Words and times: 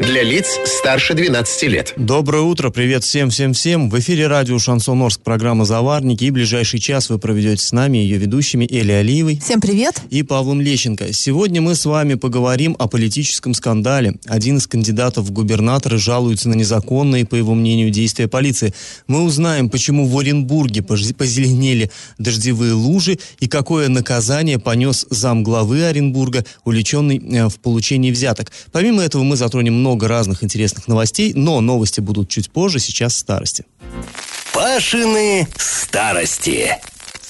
Для 0.00 0.22
лиц 0.22 0.60
старше 0.64 1.14
12 1.14 1.62
лет. 1.64 1.92
Доброе 1.96 2.42
утро, 2.42 2.70
привет 2.70 3.02
всем-всем-всем. 3.02 3.90
В 3.90 3.98
эфире 3.98 4.28
радио 4.28 4.56
Шансон 4.56 5.02
Орск, 5.02 5.20
программа 5.22 5.64
«Заварники». 5.64 6.24
И 6.24 6.30
ближайший 6.30 6.78
час 6.78 7.10
вы 7.10 7.18
проведете 7.18 7.62
с 7.64 7.72
нами, 7.72 7.98
ее 7.98 8.16
ведущими 8.16 8.64
Эли 8.64 8.92
Алиевой. 8.92 9.40
Всем 9.40 9.60
привет. 9.60 10.00
И 10.08 10.22
Павлом 10.22 10.60
Лещенко. 10.60 11.12
Сегодня 11.12 11.60
мы 11.60 11.74
с 11.74 11.84
вами 11.84 12.14
поговорим 12.14 12.76
о 12.78 12.86
политическом 12.86 13.54
скандале. 13.54 14.14
Один 14.26 14.58
из 14.58 14.68
кандидатов 14.68 15.24
в 15.24 15.32
губернаторы 15.32 15.98
жалуется 15.98 16.48
на 16.48 16.54
незаконные, 16.54 17.26
по 17.26 17.34
его 17.34 17.54
мнению, 17.54 17.90
действия 17.90 18.28
полиции. 18.28 18.72
Мы 19.08 19.22
узнаем, 19.22 19.68
почему 19.68 20.06
в 20.06 20.16
Оренбурге 20.16 20.82
позеленели 20.82 21.90
дождевые 22.18 22.72
лужи 22.72 23.18
и 23.40 23.48
какое 23.48 23.88
наказание 23.88 24.60
понес 24.60 25.06
замглавы 25.10 25.82
Оренбурга, 25.84 26.44
увлеченный 26.64 27.18
э, 27.18 27.48
в 27.48 27.58
получении 27.58 28.12
взяток. 28.12 28.52
Помимо 28.70 29.02
этого 29.02 29.24
мы 29.24 29.36
затронем 29.36 29.74
много 29.74 29.87
много 29.88 30.06
разных 30.06 30.44
интересных 30.44 30.86
новостей, 30.86 31.32
но 31.34 31.62
новости 31.62 32.00
будут 32.00 32.28
чуть 32.28 32.50
позже, 32.50 32.78
сейчас 32.78 33.16
старости. 33.16 33.64
Пашины 34.52 35.48
старости 35.56 36.76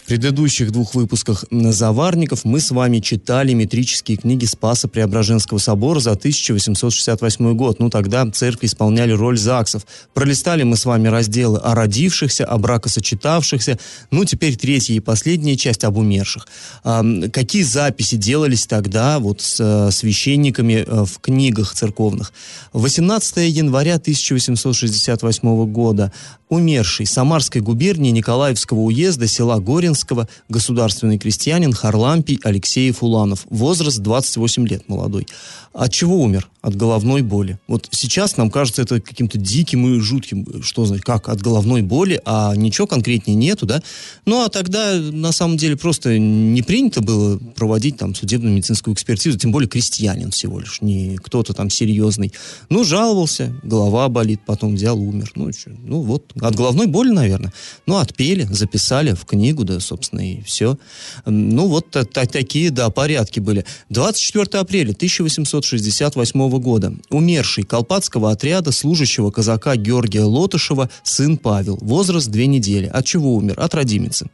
предыдущих 0.08 0.72
двух 0.72 0.94
выпусках 0.94 1.44
«Заварников» 1.50 2.46
мы 2.46 2.60
с 2.60 2.70
вами 2.70 2.98
читали 2.98 3.52
метрические 3.52 4.16
книги 4.16 4.46
Спаса 4.46 4.88
Преображенского 4.88 5.58
собора 5.58 6.00
за 6.00 6.12
1868 6.12 7.54
год. 7.54 7.78
Ну, 7.78 7.90
тогда 7.90 8.26
церкви 8.30 8.66
исполняли 8.66 9.12
роль 9.12 9.38
ЗАГСов. 9.38 9.86
Пролистали 10.14 10.62
мы 10.62 10.78
с 10.78 10.86
вами 10.86 11.08
разделы 11.08 11.58
о 11.58 11.74
родившихся, 11.74 12.46
о 12.46 12.56
бракосочетавшихся. 12.56 13.78
Ну, 14.10 14.24
теперь 14.24 14.56
третья 14.56 14.94
и 14.94 15.00
последняя 15.00 15.56
часть 15.56 15.84
об 15.84 15.98
умерших. 15.98 16.48
Какие 16.82 17.62
записи 17.62 18.16
делались 18.16 18.66
тогда 18.66 19.18
вот 19.18 19.42
с 19.42 19.58
а, 19.60 19.90
священниками 19.90 20.84
а, 20.86 21.04
в 21.04 21.18
книгах 21.18 21.74
церковных? 21.74 22.32
18 22.72 23.36
января 23.54 23.96
1868 23.96 25.70
года 25.70 26.12
умерший 26.48 27.06
Самарской 27.06 27.60
губернии 27.60 28.10
Николаевского 28.10 28.80
уезда 28.80 29.26
села 29.26 29.58
Горинского 29.58 30.28
государственный 30.48 31.18
крестьянин 31.18 31.72
Харлампий 31.72 32.40
Алексеев 32.42 33.02
Уланов. 33.02 33.46
Возраст 33.50 33.98
28 33.98 34.66
лет 34.66 34.88
молодой. 34.88 35.26
От 35.72 35.92
чего 35.92 36.20
умер? 36.22 36.48
От 36.60 36.74
головной 36.76 37.22
боли. 37.22 37.58
Вот 37.68 37.88
сейчас 37.92 38.36
нам 38.36 38.50
кажется 38.50 38.82
это 38.82 39.00
каким-то 39.00 39.38
диким 39.38 39.86
и 39.86 40.00
жутким. 40.00 40.62
Что 40.62 40.84
значит, 40.84 41.04
как? 41.04 41.28
От 41.28 41.40
головной 41.40 41.82
боли, 41.82 42.20
а 42.24 42.54
ничего 42.56 42.86
конкретнее 42.86 43.36
нету, 43.36 43.64
да? 43.64 43.80
Ну, 44.26 44.42
а 44.44 44.48
тогда, 44.48 44.96
на 44.96 45.30
самом 45.30 45.56
деле, 45.56 45.76
просто 45.76 46.18
не 46.18 46.62
принято 46.62 47.00
было 47.00 47.38
проводить 47.54 47.96
там 47.96 48.14
судебную 48.14 48.54
медицинскую 48.54 48.94
экспертизу, 48.94 49.38
тем 49.38 49.52
более 49.52 49.68
крестьянин 49.68 50.30
всего 50.30 50.58
лишь, 50.58 50.80
не 50.80 51.16
кто-то 51.16 51.52
там 51.52 51.70
серьезный. 51.70 52.32
Ну, 52.70 52.82
жаловался, 52.82 53.54
голова 53.62 54.08
болит, 54.08 54.40
потом 54.44 54.74
взял, 54.74 54.98
умер. 55.00 55.30
Ну, 55.36 55.52
что, 55.52 55.70
ну 55.70 56.00
вот, 56.00 56.32
от 56.40 56.54
головной 56.54 56.86
боли, 56.86 57.10
наверное. 57.10 57.52
Ну, 57.86 57.96
отпели, 57.96 58.46
записали 58.50 59.12
в 59.12 59.24
книгу, 59.24 59.64
да, 59.64 59.80
собственно, 59.80 60.20
и 60.20 60.42
все. 60.42 60.78
Ну, 61.26 61.68
вот 61.68 61.90
такие, 61.90 62.70
да, 62.70 62.90
порядки 62.90 63.40
были. 63.40 63.64
24 63.90 64.60
апреля 64.60 64.92
1868 64.92 66.58
года. 66.58 66.94
Умерший 67.10 67.64
Колпатского 67.64 68.30
отряда 68.30 68.72
служащего 68.72 69.30
казака 69.30 69.76
Георгия 69.76 70.22
Лотышева 70.22 70.90
сын 71.02 71.36
Павел. 71.36 71.78
Возраст 71.80 72.28
две 72.28 72.46
недели. 72.46 72.86
От 72.86 73.04
чего 73.04 73.34
умер? 73.34 73.54
От 73.58 73.74
родимицы. 73.74 74.28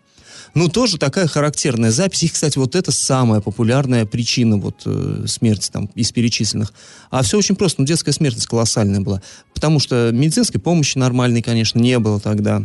Ну, 0.54 0.68
тоже 0.68 0.98
такая 0.98 1.26
характерная 1.26 1.90
запись. 1.90 2.22
И, 2.22 2.28
кстати, 2.28 2.58
вот 2.58 2.76
это 2.76 2.92
самая 2.92 3.40
популярная 3.40 4.06
причина 4.06 4.56
вот 4.56 4.82
э, 4.86 5.24
смерти 5.26 5.70
там 5.70 5.86
из 5.94 6.12
перечисленных. 6.12 6.72
А 7.10 7.22
все 7.22 7.38
очень 7.38 7.56
просто. 7.56 7.80
Ну, 7.80 7.86
детская 7.86 8.12
смертность 8.12 8.46
колоссальная 8.46 9.00
была. 9.00 9.20
Потому 9.52 9.80
что 9.80 10.10
медицинской 10.12 10.60
помощи 10.60 10.96
нормальной, 10.96 11.42
конечно, 11.42 11.80
не 11.80 11.98
было 11.98 12.20
тогда 12.20 12.62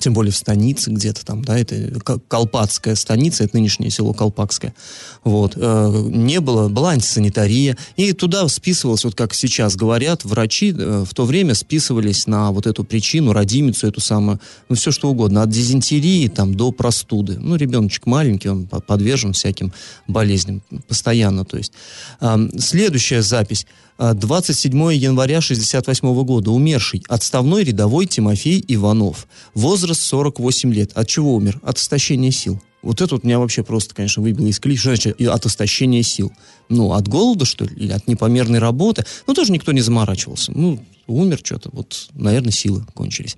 тем 0.00 0.12
более 0.12 0.32
в 0.32 0.36
станице 0.36 0.90
где-то 0.90 1.24
там, 1.24 1.44
да, 1.44 1.58
это 1.58 2.00
Колпатская 2.28 2.94
станица, 2.94 3.44
это 3.44 3.56
нынешнее 3.56 3.90
село 3.90 4.12
Колпакское, 4.12 4.74
вот, 5.22 5.52
э, 5.56 6.02
не 6.08 6.40
было, 6.40 6.68
была 6.68 6.90
антисанитария, 6.90 7.76
и 7.96 8.12
туда 8.12 8.48
списывалось, 8.48 9.04
вот 9.04 9.14
как 9.14 9.34
сейчас 9.34 9.76
говорят, 9.76 10.24
врачи 10.24 10.74
э, 10.76 11.04
в 11.06 11.14
то 11.14 11.24
время 11.24 11.54
списывались 11.54 12.26
на 12.26 12.50
вот 12.50 12.66
эту 12.66 12.84
причину, 12.84 13.32
родимицу 13.32 13.86
эту 13.86 14.00
самую, 14.00 14.40
ну, 14.68 14.76
все 14.76 14.90
что 14.90 15.10
угодно, 15.10 15.42
от 15.42 15.50
дизентерии 15.50 16.28
там 16.28 16.54
до 16.54 16.72
простуды. 16.72 17.38
Ну, 17.38 17.56
ребеночек 17.56 18.06
маленький, 18.06 18.48
он 18.48 18.66
подвержен 18.66 19.32
всяким 19.32 19.72
болезням 20.08 20.62
постоянно, 20.88 21.44
то 21.44 21.56
есть. 21.56 21.72
Э, 22.20 22.36
следующая 22.58 23.22
запись. 23.22 23.66
27 24.00 24.94
января 24.94 25.38
1968 25.38 26.24
года. 26.24 26.50
Умерший. 26.50 27.02
Отставной 27.08 27.64
рядовой 27.64 28.06
Тимофей 28.06 28.64
Иванов. 28.66 29.26
Возраст 29.54 29.89
48 29.94 30.72
лет. 30.72 30.92
От 30.94 31.08
чего 31.08 31.34
умер? 31.34 31.60
От 31.62 31.78
истощения 31.78 32.30
сил. 32.30 32.60
Вот 32.82 33.02
это 33.02 33.14
вот 33.14 33.24
меня 33.24 33.38
вообще 33.38 33.62
просто, 33.62 33.94
конечно, 33.94 34.22
выбило 34.22 34.46
из 34.46 34.58
колеи. 34.58 34.76
Что 34.76 34.90
значит 34.90 35.20
от 35.20 35.46
истощения 35.46 36.02
сил? 36.02 36.32
Ну, 36.68 36.92
от 36.92 37.08
голода, 37.08 37.44
что 37.44 37.64
ли? 37.64 37.74
Или 37.76 37.92
от 37.92 38.06
непомерной 38.08 38.58
работы? 38.58 39.04
Ну, 39.26 39.34
тоже 39.34 39.52
никто 39.52 39.72
не 39.72 39.82
заморачивался. 39.82 40.52
Ну, 40.54 40.80
умер 41.06 41.40
что-то, 41.42 41.68
вот, 41.72 42.08
наверное, 42.14 42.52
силы 42.52 42.86
кончились. 42.94 43.36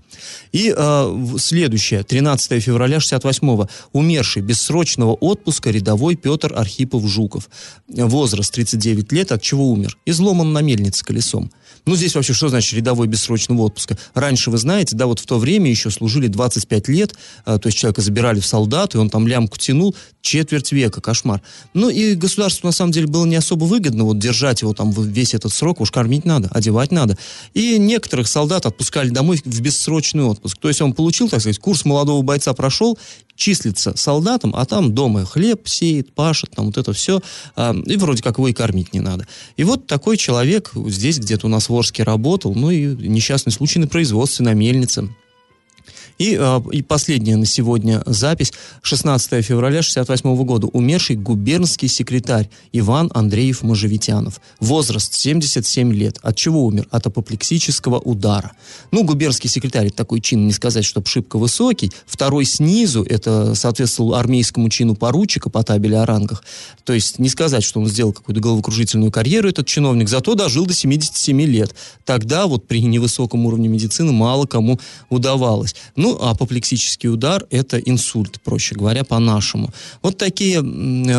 И 0.52 0.72
э, 0.76 1.26
следующее, 1.38 2.04
13 2.04 2.62
февраля 2.62 2.98
68-го, 2.98 3.68
умерший 3.92 4.42
бессрочного 4.42 5.14
отпуска 5.14 5.70
рядовой 5.70 6.16
Петр 6.16 6.52
Архипов-Жуков. 6.54 7.48
Возраст 7.88 8.52
39 8.54 9.10
лет, 9.12 9.32
от 9.32 9.42
чего 9.42 9.70
умер? 9.70 9.98
Изломан 10.06 10.52
на 10.52 10.60
мельнице 10.60 11.04
колесом. 11.04 11.50
Ну, 11.86 11.96
здесь 11.96 12.14
вообще 12.14 12.32
что 12.32 12.48
значит 12.48 12.72
рядовой 12.74 13.06
бессрочного 13.06 13.62
отпуска? 13.62 13.98
Раньше, 14.14 14.50
вы 14.50 14.58
знаете, 14.58 14.96
да, 14.96 15.06
вот 15.06 15.20
в 15.20 15.26
то 15.26 15.38
время 15.38 15.70
еще 15.70 15.90
служили 15.90 16.26
25 16.26 16.88
лет, 16.88 17.14
э, 17.44 17.58
то 17.58 17.66
есть 17.66 17.78
человека 17.78 18.00
забирали 18.00 18.40
в 18.40 18.46
солдат, 18.46 18.94
и 18.94 18.98
он 18.98 19.10
там 19.10 19.26
лямку 19.26 19.58
тянул, 19.58 19.94
четверть 20.20 20.72
века, 20.72 21.00
кошмар. 21.00 21.42
Ну, 21.74 21.90
и 21.90 22.14
государству, 22.14 22.66
на 22.66 22.72
самом 22.72 22.92
деле, 22.92 23.06
было 23.06 23.26
не 23.26 23.36
особо 23.36 23.64
выгодно 23.64 24.04
вот 24.04 24.18
держать 24.18 24.62
его 24.62 24.72
там 24.72 24.92
весь 24.92 25.34
этот 25.34 25.52
срок, 25.52 25.80
уж 25.80 25.90
кормить 25.90 26.24
надо, 26.24 26.48
одевать 26.52 26.92
надо. 26.92 27.18
И 27.54 27.78
некоторых 27.78 28.28
солдат 28.28 28.66
отпускали 28.66 29.10
домой 29.10 29.40
в 29.44 29.60
бессрочный 29.60 30.24
отпуск. 30.24 30.58
То 30.58 30.68
есть 30.68 30.80
он 30.80 30.92
получил, 30.92 31.28
так 31.28 31.40
сказать, 31.40 31.58
курс 31.58 31.84
молодого 31.84 32.22
бойца 32.22 32.52
прошел, 32.54 32.98
числится 33.36 33.96
солдатом, 33.96 34.54
а 34.56 34.64
там 34.66 34.94
дома 34.94 35.24
хлеб 35.24 35.68
сеет, 35.68 36.14
пашет, 36.14 36.50
там 36.50 36.66
вот 36.66 36.76
это 36.76 36.92
все, 36.92 37.20
э, 37.56 37.74
и 37.86 37.96
вроде 37.96 38.22
как 38.22 38.38
его 38.38 38.48
и 38.48 38.52
кормить 38.52 38.92
не 38.92 39.00
надо. 39.00 39.26
И 39.56 39.64
вот 39.64 39.86
такой 39.86 40.16
человек 40.16 40.72
здесь 40.74 41.18
где-то 41.18 41.46
у 41.46 41.50
нас 41.50 41.68
в 41.68 41.74
Орске 41.74 42.02
работал, 42.02 42.54
ну 42.54 42.70
и 42.70 42.94
несчастный 43.08 43.52
случай 43.52 43.78
на 43.78 43.88
производстве, 43.88 44.44
на 44.44 44.54
мельнице. 44.54 45.08
И, 46.22 46.36
э, 46.38 46.60
и 46.70 46.82
последняя 46.82 47.36
на 47.36 47.46
сегодня 47.46 48.00
запись. 48.06 48.52
16 48.82 49.44
февраля 49.44 49.82
68 49.82 50.44
года. 50.44 50.68
Умерший 50.68 51.16
губернский 51.16 51.88
секретарь 51.88 52.48
Иван 52.70 53.10
Андреев 53.12 53.62
Можевитянов. 53.62 54.40
Возраст 54.60 55.14
77 55.14 55.92
лет. 55.92 56.20
От 56.22 56.36
чего 56.36 56.64
умер? 56.64 56.86
От 56.92 57.08
апоплексического 57.08 57.98
удара. 57.98 58.52
Ну, 58.92 59.02
губернский 59.02 59.48
секретарь, 59.48 59.90
такой 59.90 60.20
чин, 60.20 60.46
не 60.46 60.52
сказать, 60.52 60.84
что 60.84 61.02
шибко 61.04 61.38
высокий. 61.38 61.90
Второй 62.06 62.44
снизу, 62.44 63.02
это 63.02 63.56
соответствовал 63.56 64.14
армейскому 64.14 64.68
чину 64.68 64.94
поручика 64.94 65.50
по 65.50 65.64
табели 65.64 65.96
о 65.96 66.06
рангах. 66.06 66.44
То 66.84 66.92
есть 66.92 67.18
не 67.18 67.30
сказать, 67.30 67.64
что 67.64 67.80
он 67.80 67.88
сделал 67.88 68.12
какую-то 68.12 68.40
головокружительную 68.40 69.10
карьеру, 69.10 69.48
этот 69.48 69.66
чиновник, 69.66 70.08
зато 70.08 70.36
дожил 70.36 70.66
до 70.66 70.72
77 70.72 71.42
лет. 71.42 71.74
Тогда 72.04 72.46
вот 72.46 72.68
при 72.68 72.80
невысоком 72.80 73.44
уровне 73.44 73.66
медицины 73.66 74.12
мало 74.12 74.46
кому 74.46 74.78
удавалось. 75.10 75.74
Ну, 75.96 76.11
апоплексический 76.20 77.08
удар– 77.08 77.46
это 77.50 77.78
инсульт, 77.78 78.40
проще 78.42 78.74
говоря, 78.74 79.04
по-нашему. 79.04 79.70
Вот 80.02 80.18
такие 80.18 80.62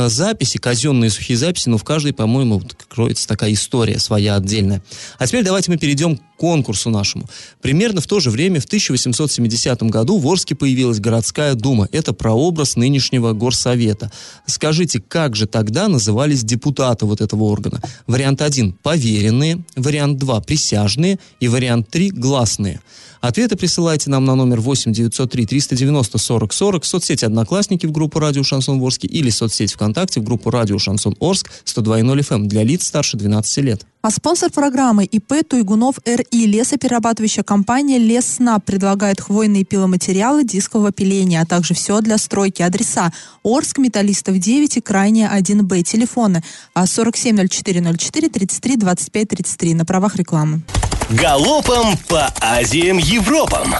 записи, 0.10 0.58
казенные 0.58 1.10
сухие 1.10 1.38
записи, 1.38 1.70
но 1.70 1.78
в 1.78 1.84
каждой, 1.84 2.14
по-моему, 2.14 2.60
вот, 2.60 2.76
кроется 2.88 3.28
такая 3.28 3.54
история 3.54 4.00
своя 4.00 4.36
отдельная. 4.36 4.82
А 5.18 5.28
теперь 5.28 5.44
давайте 5.44 5.72
мы 5.72 5.78
перейдем 5.78 6.18
к 6.18 6.22
конкурсу 6.38 6.90
нашему. 6.90 7.26
Примерно 7.62 8.02
в 8.02 8.08
то 8.08 8.20
же 8.20 8.30
время, 8.30 8.60
в 8.60 8.66
1870 8.66 9.84
году, 9.84 10.18
в 10.18 10.28
Орске 10.28 10.56
появилась 10.56 11.00
городская 11.00 11.54
дума. 11.54 11.88
Это 11.92 12.14
прообраз 12.14 12.76
нынешнего 12.76 13.34
горсовета. 13.34 14.12
Скажите, 14.46 15.00
как 15.00 15.36
же 15.36 15.48
тогда 15.48 15.88
назывались 15.88 16.44
депутаты 16.44 17.06
вот 17.06 17.22
этого 17.22 17.44
органа? 17.44 17.82
Вариант 18.08 18.42
1– 18.42 18.74
поверенные, 18.84 19.64
вариант 19.76 20.18
2– 20.18 20.42
присяжные 20.42 21.18
и 21.40 21.48
вариант 21.48 21.90
3– 21.90 22.10
гласные. 22.12 22.82
Ответы 23.22 23.56
присылайте 23.56 24.10
нам 24.10 24.26
на 24.26 24.36
номер 24.36 24.60
8 24.60 24.83
8 24.84 24.92
903 24.92 25.46
390 25.46 26.18
40 26.18 26.54
40, 26.54 26.86
соцсети 26.86 27.26
«Одноклассники» 27.26 27.86
в 27.86 27.92
группу 27.92 28.20
«Радио 28.20 28.44
Шансон 28.44 28.82
Орске» 28.82 29.08
или 29.08 29.30
соцсеть 29.30 29.74
ВКонтакте 29.74 30.20
в 30.20 30.24
группу 30.24 30.50
«Радио 30.50 30.78
Шансон 30.78 31.16
Орск» 31.20 31.50
102.0 31.66 32.20
FM 32.20 32.36
эм 32.36 32.48
для 32.48 32.64
лиц 32.64 32.88
старше 32.88 33.18
12 33.18 33.58
лет. 33.64 33.86
А 34.02 34.12
спонсор 34.12 34.52
программы 34.52 35.06
ИП 35.06 35.48
Туйгунов 35.48 35.96
РИ 36.06 36.46
лесоперерабатывающая 36.46 37.44
компания 37.44 37.98
Леснаб 37.98 38.66
предлагает 38.66 39.22
хвойные 39.22 39.64
пиломатериалы 39.64 40.44
дискового 40.44 40.92
пиления, 40.92 41.42
а 41.42 41.46
также 41.46 41.74
все 41.74 42.02
для 42.02 42.18
стройки. 42.18 42.62
Адреса 42.62 43.14
Орск, 43.44 43.78
Металлистов 43.78 44.38
9 44.38 44.78
и 44.78 44.82
Крайняя 44.82 45.32
1Б. 45.34 45.84
Телефоны 45.84 46.44
470404 46.76 48.30
33 48.30 48.76
25 48.76 49.28
33 49.30 49.74
на 49.76 49.86
правах 49.86 50.18
рекламы. 50.18 50.62
Галопом 51.10 51.98
по 52.10 52.28
Азиям 52.42 52.98
Европам! 52.98 53.76